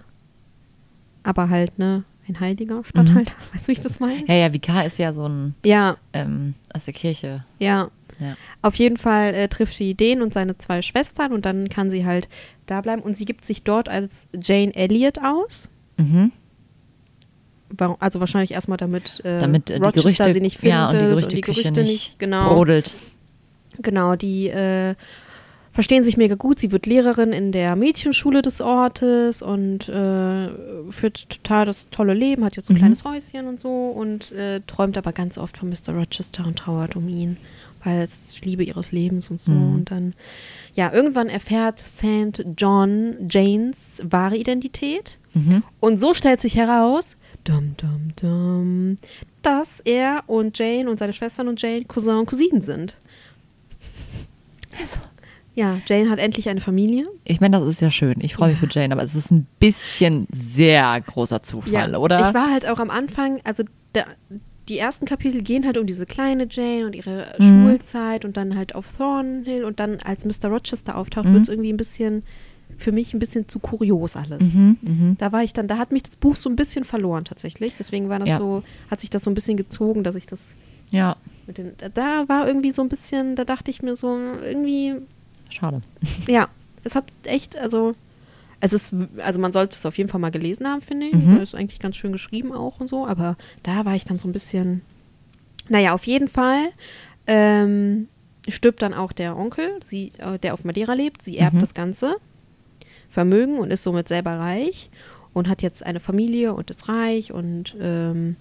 [1.22, 4.24] aber halt, ne, ein heiliger Statthalter, weißt du, wie ich das meine?
[4.26, 7.44] Ja, ja, Vikar ist ja so ein Ja, ähm, aus der Kirche.
[7.58, 7.90] ja.
[8.18, 8.36] Ja.
[8.60, 12.04] Auf jeden Fall äh, trifft sie den und seine zwei Schwestern und dann kann sie
[12.04, 12.28] halt
[12.66, 15.70] da bleiben und sie gibt sich dort als Jane Elliot aus.
[15.96, 16.30] Mhm.
[17.98, 20.96] Also wahrscheinlich erstmal damit, äh, Damit äh, die Rochester Gerüchte, sie nicht findet ja, und
[21.00, 22.52] die Gerüchteküche Gerüchte nicht genau.
[22.52, 22.94] brodelt.
[23.82, 24.94] Genau, die äh,
[25.72, 26.58] verstehen sich mega gut.
[26.58, 30.48] Sie wird Lehrerin in der Mädchenschule des Ortes und äh,
[30.90, 32.78] führt total das tolle Leben, hat jetzt ein Mhm.
[32.78, 35.94] kleines Häuschen und so und äh, träumt aber ganz oft von Mr.
[35.94, 37.36] Rochester und trauert um ihn,
[37.84, 39.52] weil es Liebe ihres Lebens und so.
[39.52, 39.74] Mhm.
[39.74, 40.14] Und dann,
[40.74, 42.44] ja, irgendwann erfährt St.
[42.56, 45.18] John Janes wahre Identität.
[45.34, 45.62] Mhm.
[45.78, 48.96] Und so stellt sich heraus, dum, dum, dum,
[49.42, 52.98] dass er und Jane und seine Schwestern und Jane Cousin und Cousinen sind.
[54.78, 54.98] Also,
[55.54, 57.06] Ja, Jane hat endlich eine Familie.
[57.24, 58.16] ich meine, das ist ja schön.
[58.20, 58.68] Ich freue mich Ja.
[58.68, 62.20] für Jane, aber es ist ein bisschen sehr großer Zufall, oder?
[62.28, 63.64] Ich war halt auch am Anfang, also
[63.94, 64.06] der,
[64.68, 67.44] die ersten Kapitel gehen halt um diese kleine Jane und ihre Mhm.
[67.44, 70.48] Schulzeit und dann halt auf Thornhill und dann als Mr.
[70.50, 71.32] Rochester auftaucht, Mhm.
[71.34, 72.22] wird es irgendwie ein bisschen,
[72.78, 74.54] für mich ein bisschen zu kurios alles.
[74.54, 75.16] mhm, mhm.
[75.18, 77.74] Da war ich dann, da hat mich das Buch so ein bisschen verloren tatsächlich.
[77.74, 78.38] Deswegen war das Ja.
[78.38, 80.54] so, hat sich das so ein bisschen gezogen, dass ich das
[80.92, 81.16] Ja,
[81.50, 84.94] mit den, da- war irgendwie so ein bisschen, da dachte ich mir so, irgendwie,
[85.48, 85.82] schade.
[86.28, 86.48] ja,
[86.84, 87.94] es hat echt, also,
[88.60, 91.14] es ist, also man sollte es auf jeden Fall mal gelesen haben, finde ich.
[91.14, 91.38] Mhm.
[91.38, 94.32] Ist eigentlich ganz schön geschrieben auch und so, aber da war ich dann so ein
[94.32, 94.82] bisschen,
[95.68, 96.68] naja, auf jeden Fall
[97.26, 98.08] ähm,
[98.48, 101.22] stirbt dann auch der Onkel, sie, äh, der auf Madeira lebt.
[101.22, 101.60] Sie erbt Mhm.
[101.60, 102.16] das ganze
[103.10, 104.90] Vermögen und ist somit selber reich
[105.32, 108.36] und hat jetzt eine Familie und ist reich und ähm,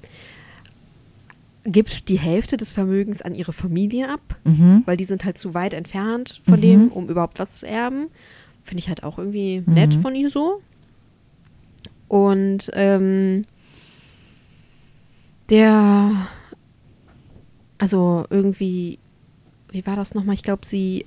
[1.65, 4.83] gibt die Hälfte des Vermögens an ihre Familie ab Mhm.
[4.85, 6.61] weil die sind halt zu weit entfernt von Mhm.
[6.61, 8.07] dem, um überhaupt was zu erben.
[8.63, 10.01] Finde ich halt auch irgendwie nett Mhm.
[10.01, 10.61] von ihr so.
[12.07, 13.45] Und ähm,
[15.49, 16.27] der,
[17.77, 18.99] also irgendwie,
[19.71, 20.35] wie war das nochmal?
[20.35, 21.05] Ich glaube, sie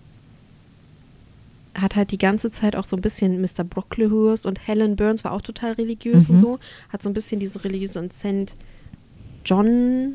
[1.75, 3.65] hat halt die ganze Zeit auch so ein bisschen Mr.
[3.65, 6.41] Brocklehurst und Helen Burns war auch total religiös und Mhm.
[6.41, 6.59] so.
[6.91, 8.55] Hat so ein bisschen diese religiöse und St.
[9.45, 10.15] John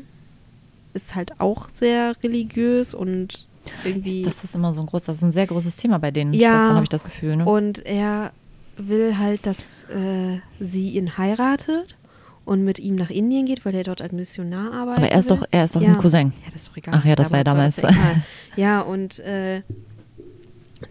[0.94, 3.46] ist halt auch sehr religiös und
[3.84, 4.22] irgendwie.
[4.22, 6.50] Das ist immer so ein großes, das ist ein sehr großes Thema bei den Ja.
[6.50, 7.36] Schwestern, habe ich das Gefühl.
[7.36, 7.44] Ne?
[7.44, 8.32] Und er
[8.76, 11.96] will halt, dass äh, sie ihn heiratet
[12.44, 14.98] und mit ihm nach Indien geht, weil er dort als Missionar arbeitet.
[15.04, 15.88] aber er ist doch, er ist doch ja.
[15.88, 16.32] ein Cousin.
[16.44, 16.94] Ja, das ist doch egal.
[16.96, 17.78] Ach ja, das war ja damals.
[17.78, 18.22] egal.
[18.56, 19.62] ja, und äh,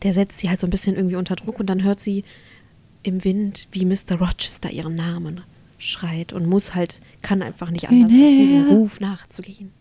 [0.04, 2.24] der setzt sie halt so ein bisschen irgendwie unter Druck und dann hört sie
[3.04, 4.20] im Wind, wie Mr.
[4.20, 5.42] Rochester ihren Namen
[5.78, 8.68] schreit und muss halt, kann einfach nicht anders, als diesem.
[8.68, 9.72] Ruf nachzugehen.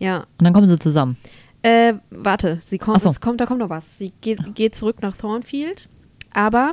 [0.00, 1.16] Ja, Und dann kommen sie zusammen.
[1.62, 3.12] Äh, warte, sie kommt, so.
[3.20, 3.84] kommt, da kommt noch was.
[3.98, 5.88] Sie geht, geht zurück nach Thornfield,
[6.32, 6.72] aber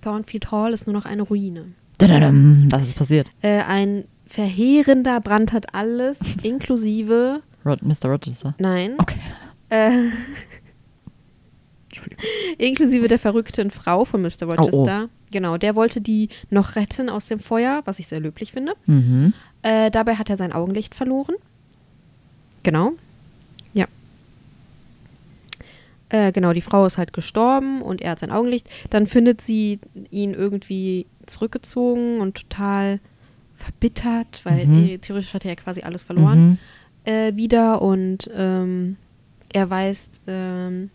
[0.00, 1.74] Thornfield Hall ist nur noch eine Ruine.
[2.00, 3.28] Was ist passiert?
[3.42, 8.06] Äh, ein verheerender Brand hat alles, inklusive, Rod Mr.
[8.06, 8.54] Rochester.
[8.58, 9.18] nein, Okay.
[9.68, 10.08] äh,
[12.58, 14.28] inklusive der verrückten Frau von Mr.
[14.48, 15.08] Oh, Rochester.
[15.30, 18.72] Genau, der wollte die noch retten aus dem Feuer, was ich sehr löblich finde.
[18.86, 19.32] Mhm.
[19.62, 21.34] Äh, dabei hat er sein Augenlicht verloren.
[22.62, 22.92] Genau.
[23.74, 23.86] Ja.
[26.08, 28.68] Äh, genau, die Frau ist halt gestorben und er hat sein Augenlicht.
[28.90, 29.78] Dann findet sie
[30.10, 33.00] ihn irgendwie zurückgezogen und total
[33.56, 35.00] verbittert, weil Mhm.
[35.00, 36.58] theoretisch hat er ja quasi alles verloren Mhm.
[37.04, 38.96] äh, wieder und ähm,
[39.52, 40.90] er weist ähm,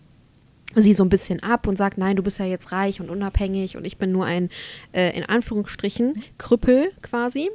[0.76, 3.78] sie so ein bisschen ab und sagt, nein, du bist ja jetzt reich und unabhängig
[3.78, 4.49] und ich bin nur ein,
[4.91, 7.49] äh, in Anführungsstrichen, Krüppel quasi.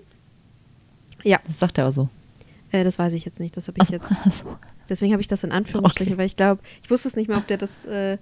[1.23, 2.09] Ja, Das sagt er aber so.
[2.73, 3.93] Äh, das weiß ich jetzt nicht, das habe ich Achso.
[3.95, 4.57] jetzt, Achso.
[4.89, 6.19] deswegen habe ich das in Anführungsstrichen, Okay.
[6.19, 8.19] weil ich glaube, ich wusste es nicht mehr, ob der das, äh,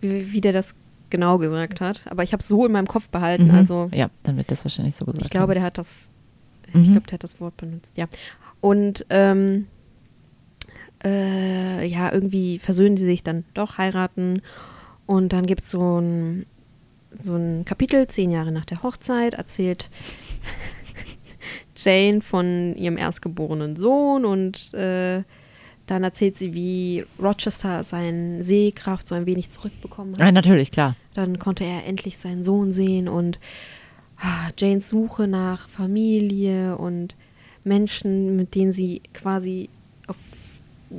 [0.00, 0.74] wie, wie der das
[1.10, 3.54] genau gesagt hat, aber ich habe es so in meinem Kopf behalten, Mhm.
[3.54, 5.24] also Ja, dann wird das wahrscheinlich so gesagt.
[5.24, 5.54] ich glaube, haben.
[5.54, 6.10] der hat das,
[6.68, 6.92] ich Mhm.
[6.92, 8.06] glaube, der hat das Wort benutzt, ja.
[8.60, 9.66] Und ähm,
[11.04, 14.42] äh, ja, irgendwie versöhnen die sich dann doch, heiraten.
[15.06, 16.46] Und dann gibt es so ein,
[17.20, 19.90] so ein Kapitel, zehn Jahre nach der Hochzeit, erzählt
[21.82, 25.22] Jane von ihrem erstgeborenen Sohn und äh,
[25.86, 30.20] dann erzählt sie, wie Rochester seine Sehkraft so ein wenig zurückbekommen hat.
[30.20, 30.96] Ja, natürlich, klar.
[31.14, 33.40] Dann konnte er endlich seinen Sohn sehen und
[34.18, 37.16] ah, Janes Suche nach Familie und
[37.64, 39.68] Menschen, mit denen sie quasi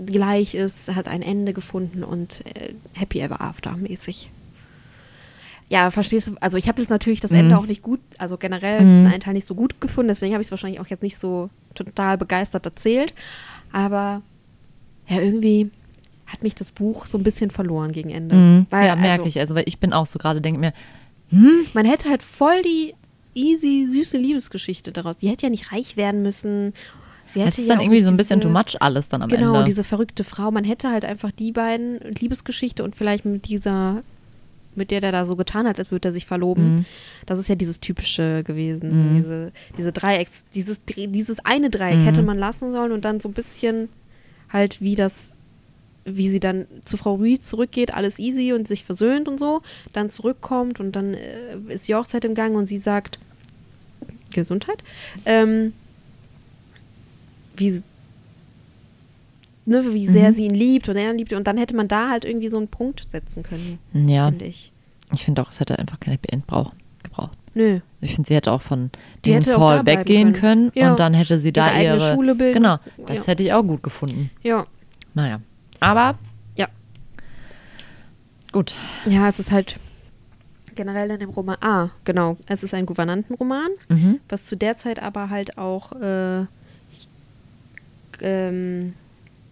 [0.05, 4.29] gleich ist, hat ein Ende gefunden und äh, Happy Ever After mäßig.
[5.72, 6.36] Ja, verstehst du?
[6.41, 7.61] Also ich habe jetzt natürlich das Ende Mhm.
[7.61, 8.89] auch nicht gut, also generell Mhm.
[8.89, 11.17] diesen einen Teil nicht so gut gefunden, deswegen habe ich es wahrscheinlich auch jetzt nicht
[11.17, 13.13] so total begeistert erzählt.
[13.72, 14.22] Aber
[15.07, 15.72] ja, irgendwie
[16.28, 18.36] hat mich das Buch so ein bisschen verloren gegen Ende.
[18.36, 18.67] Mhm.
[18.69, 19.39] Weil, ja, merke also, ich.
[19.39, 20.74] Also, weil ich bin auch so gerade, denke mir,
[21.30, 22.93] hm, Man hätte halt voll die
[23.34, 25.15] easy, süße Liebesgeschichte daraus.
[25.15, 26.74] Die hätte ja nicht reich werden müssen.
[27.26, 29.30] Sie hätte es ist ja dann irgendwie so ein bisschen too much alles dann am
[29.30, 29.63] Genau, Ende.
[29.63, 30.51] diese verrückte Frau.
[30.51, 34.03] Man hätte halt einfach die beiden Liebesgeschichte und vielleicht mit dieser,
[34.76, 36.76] mit der der da so getan hat, als würde er sich verloben.
[36.76, 36.86] Mhm.
[37.26, 38.89] Das ist ja dieses typische gewesen.
[39.13, 39.15] Mhm.
[39.17, 42.03] Diese, diese Dreiecks, dieses, dieses eine Dreieck Mhm.
[42.05, 43.89] hätte man lassen sollen und dann so ein bisschen
[44.49, 45.36] halt wie das,
[46.05, 49.61] wie sie dann zu Frau Reed zurückgeht, alles easy und sich versöhnt und so,
[49.93, 53.19] dann zurückkommt und dann äh, ist die Hochzeit im Gang und sie sagt
[54.32, 54.84] Gesundheit.
[55.26, 55.74] Ähm,
[57.57, 57.84] wie, sie-
[59.66, 60.36] ne, wie sehr Mhm.
[60.36, 62.57] sie ihn liebt und er ihn liebt und dann hätte man da halt irgendwie so
[62.57, 64.72] einen Punkt setzen können, ja, finde ich.
[65.14, 66.72] ich finde auch, es hätte einfach kein Happy End brauch,
[67.03, 67.38] gebraucht.
[67.53, 67.80] Nö.
[67.99, 68.89] Ich finde, sie hätte auch von
[69.24, 70.72] da Hall weggehen können.
[70.72, 70.91] können, Ja.
[70.91, 72.53] und dann hätte sie da Ihre eigene ihre Schule bilden.
[72.64, 73.32] Genau, das Ja.
[73.32, 74.30] hätte ich auch gut gefunden.
[74.41, 74.66] Ja.
[75.14, 75.41] Naja,
[75.82, 76.18] aber
[76.55, 76.68] Ja.
[78.53, 78.74] gut.
[79.05, 79.78] Ja, es ist halt
[80.76, 81.57] generell in dem Roman.
[81.59, 82.38] Ah, genau.
[82.47, 84.20] Es ist ein Gouvernantenroman, Mhm.
[84.30, 86.45] was zu der Zeit aber halt auch äh,
[88.22, 88.93] ähm,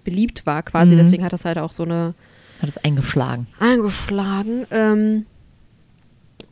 [0.04, 0.94] beliebt war quasi.
[0.96, 1.00] Mhm.
[1.00, 2.14] Deswegen hat das halt auch so eine
[2.62, 3.48] Hat es eingeschlagen.
[3.60, 4.66] eingeschlagen.
[4.72, 5.26] Ähm,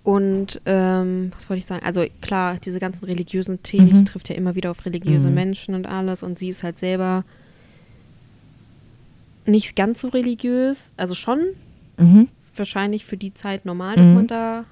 [0.03, 1.85] und ähm, was wollte ich sagen?
[1.85, 3.91] Also klar, diese ganzen religiösen Themen, Mhm.
[3.91, 5.33] das trifft ja immer wieder auf religiöse Mhm.
[5.35, 6.23] Menschen und alles.
[6.23, 7.25] Und sie ist halt selber
[9.45, 10.91] nicht ganz so religiös.
[10.97, 11.39] Also schon
[11.97, 12.29] Mhm.
[12.55, 14.13] wahrscheinlich für die Zeit normal, dass Mhm.
[14.13, 14.65] man da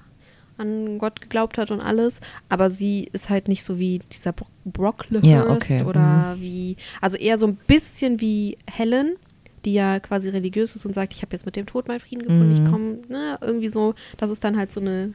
[0.58, 2.20] an Gott geglaubt hat und alles.
[2.48, 5.88] Aber sie ist halt nicht so wie dieser Bro Brocklehurst Ja, okay, mhm.
[5.88, 9.14] oder wie, also eher so ein bisschen wie Helen,
[9.64, 12.22] die ja quasi religiös ist und sagt, ich habe jetzt mit dem Tod meinen Frieden
[12.22, 12.64] gefunden, Mhm.
[12.64, 15.14] ich komme, ne, irgendwie so, das ist dann halt so eine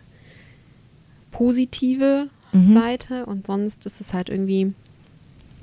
[1.32, 2.74] positive Mhm.
[2.74, 4.74] Seite und sonst ist es halt irgendwie,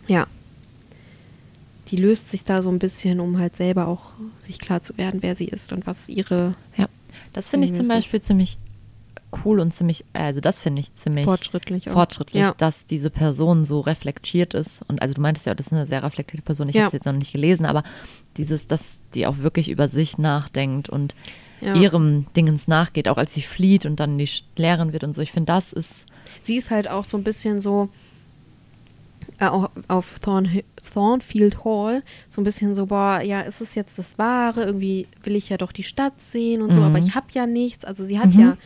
[0.07, 0.27] ja,
[1.89, 5.23] die löst sich da so ein bisschen, um halt selber auch sich klar zu werden,
[5.23, 6.89] wer sie ist und was ihre Ja,
[7.35, 7.89] das finde ich zum.
[7.89, 8.57] Beispiel ziemlich
[9.45, 11.93] cool und ziemlich, also das finde ich ziemlich fortschrittlich auch.
[11.95, 12.55] fortschrittlich, Ja.
[12.57, 14.83] dass diese Person so reflektiert ist.
[14.89, 16.69] Und also du meintest ja, das ist eine sehr reflektierte Person.
[16.69, 16.83] Ich Ja.
[16.83, 17.83] habe es jetzt noch nicht gelesen, aber
[18.37, 21.15] dieses, dass die auch wirklich über sich nachdenkt und
[21.61, 21.75] Ja.
[21.75, 25.23] ihrem Dingens nachgeht, auch als sie flieht und dann die Lehrerin wird und so.
[25.23, 26.07] Ich finde, das ist
[26.43, 27.89] Sie ist halt auch so ein bisschen so
[29.41, 30.49] äh, auch auf Thorn,
[30.93, 34.65] Thornfield Hall so ein bisschen so, boah, ja, ist es jetzt das Wahre?
[34.65, 36.87] Irgendwie will ich ja doch die Stadt sehen und so, Mhm.
[36.87, 37.85] aber ich habe ja nichts.
[37.85, 38.41] Also sie hat Mhm.
[38.41, 38.57] ja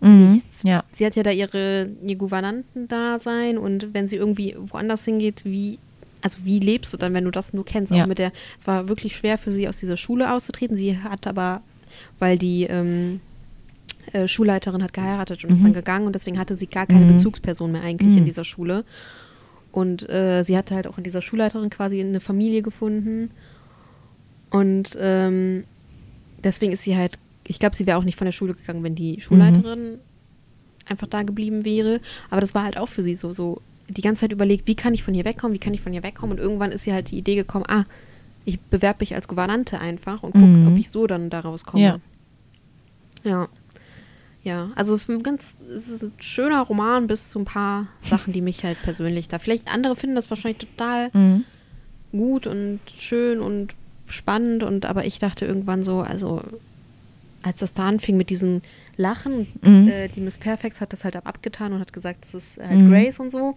[0.00, 0.42] mhm.
[0.64, 0.84] ja.
[0.90, 5.78] sie hat ja da ihre ihr Gouvernantendasein und wenn sie irgendwie woanders hingeht, wie
[6.20, 7.92] also wie lebst du dann, wenn du das nur kennst?
[7.92, 8.02] Ja.
[8.02, 10.76] Auch mit der, es war wirklich schwer für sie aus dieser Schule auszutreten.
[10.76, 11.62] Sie hat aber,
[12.18, 13.20] weil die ähm,
[14.12, 15.62] äh, Schulleiterin hat geheiratet und ist Mhm.
[15.64, 17.12] dann gegangen und deswegen hatte sie gar keine Mhm.
[17.14, 18.26] Bezugsperson mehr eigentlich in Mhm.
[18.26, 18.84] dieser Schule.
[19.70, 23.30] Und äh, sie hatte halt auch in dieser Schulleiterin quasi eine Familie gefunden.
[24.50, 25.62] Und ähm,
[26.42, 28.94] deswegen ist sie halt, ich glaube, sie wäre auch nicht von der Schule gegangen, wenn
[28.94, 29.98] die Schulleiterin
[30.86, 32.00] einfach da geblieben wäre.
[32.30, 34.94] Aber das war halt auch für sie so, so die ganze Zeit überlegt, wie kann
[34.94, 36.36] ich von hier wegkommen, wie kann ich von hier wegkommen.
[36.36, 37.84] Und irgendwann ist sie halt die Idee gekommen, ah,
[38.44, 40.68] ich bewerbe mich als Gouvernante einfach und gucke, Mhm.
[40.72, 41.82] ob ich so dann daraus komme.
[41.84, 41.98] Ja.
[43.24, 43.48] Ja.
[44.44, 48.32] Ja, also es ist ein ganz ist ein schöner Roman bis zu ein paar Sachen,
[48.32, 49.38] die mich halt persönlich da.
[49.38, 51.44] Vielleicht andere finden das wahrscheinlich total Mhm.
[52.12, 53.74] gut und schön und
[54.06, 56.40] spannend und aber ich dachte irgendwann so, also
[57.42, 58.62] als das da anfing mit diesem
[58.96, 59.88] Lachen, Mhm.
[59.88, 62.78] äh, die Miss Fairfax hat das halt ab- abgetan und hat gesagt, das ist halt
[62.78, 62.90] Mhm.
[62.90, 63.56] Grace und so.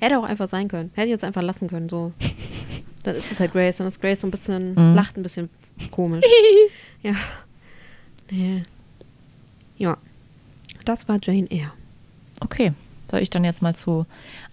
[0.00, 0.90] Hätte auch einfach sein können.
[0.94, 2.12] Hätte jetzt einfach lassen können, so.
[3.04, 4.94] Dann ist es halt Grace, dann ist Grace so ein bisschen, Mhm.
[4.94, 5.48] lacht ein bisschen
[5.90, 6.24] komisch.
[7.02, 7.14] ja.
[8.30, 8.62] Nee.
[9.76, 9.96] Ja.
[10.84, 11.72] Das war Jane Eyre.
[12.40, 12.72] Okay.
[13.10, 14.06] Soll ich dann jetzt mal zu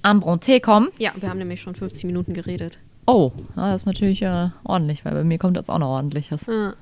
[0.04, 0.90] Ambronté kommen?
[0.98, 2.80] Ja, wir haben nämlich schon 50 Minuten geredet.
[3.06, 6.48] Oh, ja, das ist natürlich äh, ordentlich, weil bei mir kommt jetzt auch noch ordentliches.
[6.50, 6.74] Ah.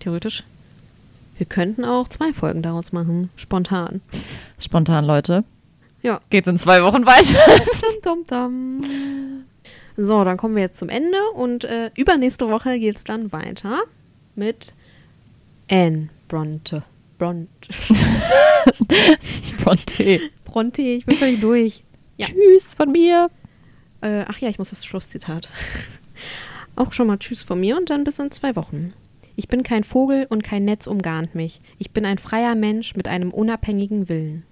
[0.00, 0.42] Theoretisch.
[1.36, 3.30] Wir könnten auch zwei Folgen daraus machen.
[3.36, 4.00] Spontan.
[4.58, 5.44] Spontan, Leute.
[6.02, 6.20] Ja.
[6.30, 7.38] Geht's in zwei Wochen weiter?
[8.02, 9.44] Dum, dum.
[9.96, 13.82] So, dann kommen wir jetzt zum Ende und äh, übernächste Woche geht es dann weiter
[14.34, 14.74] mit
[15.70, 16.82] Anne Bronte.
[17.18, 17.48] Bronte.
[19.62, 20.20] Bronté.
[20.44, 21.84] Bronte, ich bin völlig durch.
[22.16, 22.26] Ja.
[22.26, 23.30] Tschüss von mir.
[24.00, 25.48] Äh, ach ja, ich muss das Schlusszitat.
[26.74, 28.92] Auch schon mal Tschüss von mir und dann bis in zwei Wochen.
[29.36, 31.60] Ich bin kein Vogel und kein Netz umgarnt mich.
[31.78, 34.44] Ich bin ein freier Mensch mit einem unabhängigen Willen.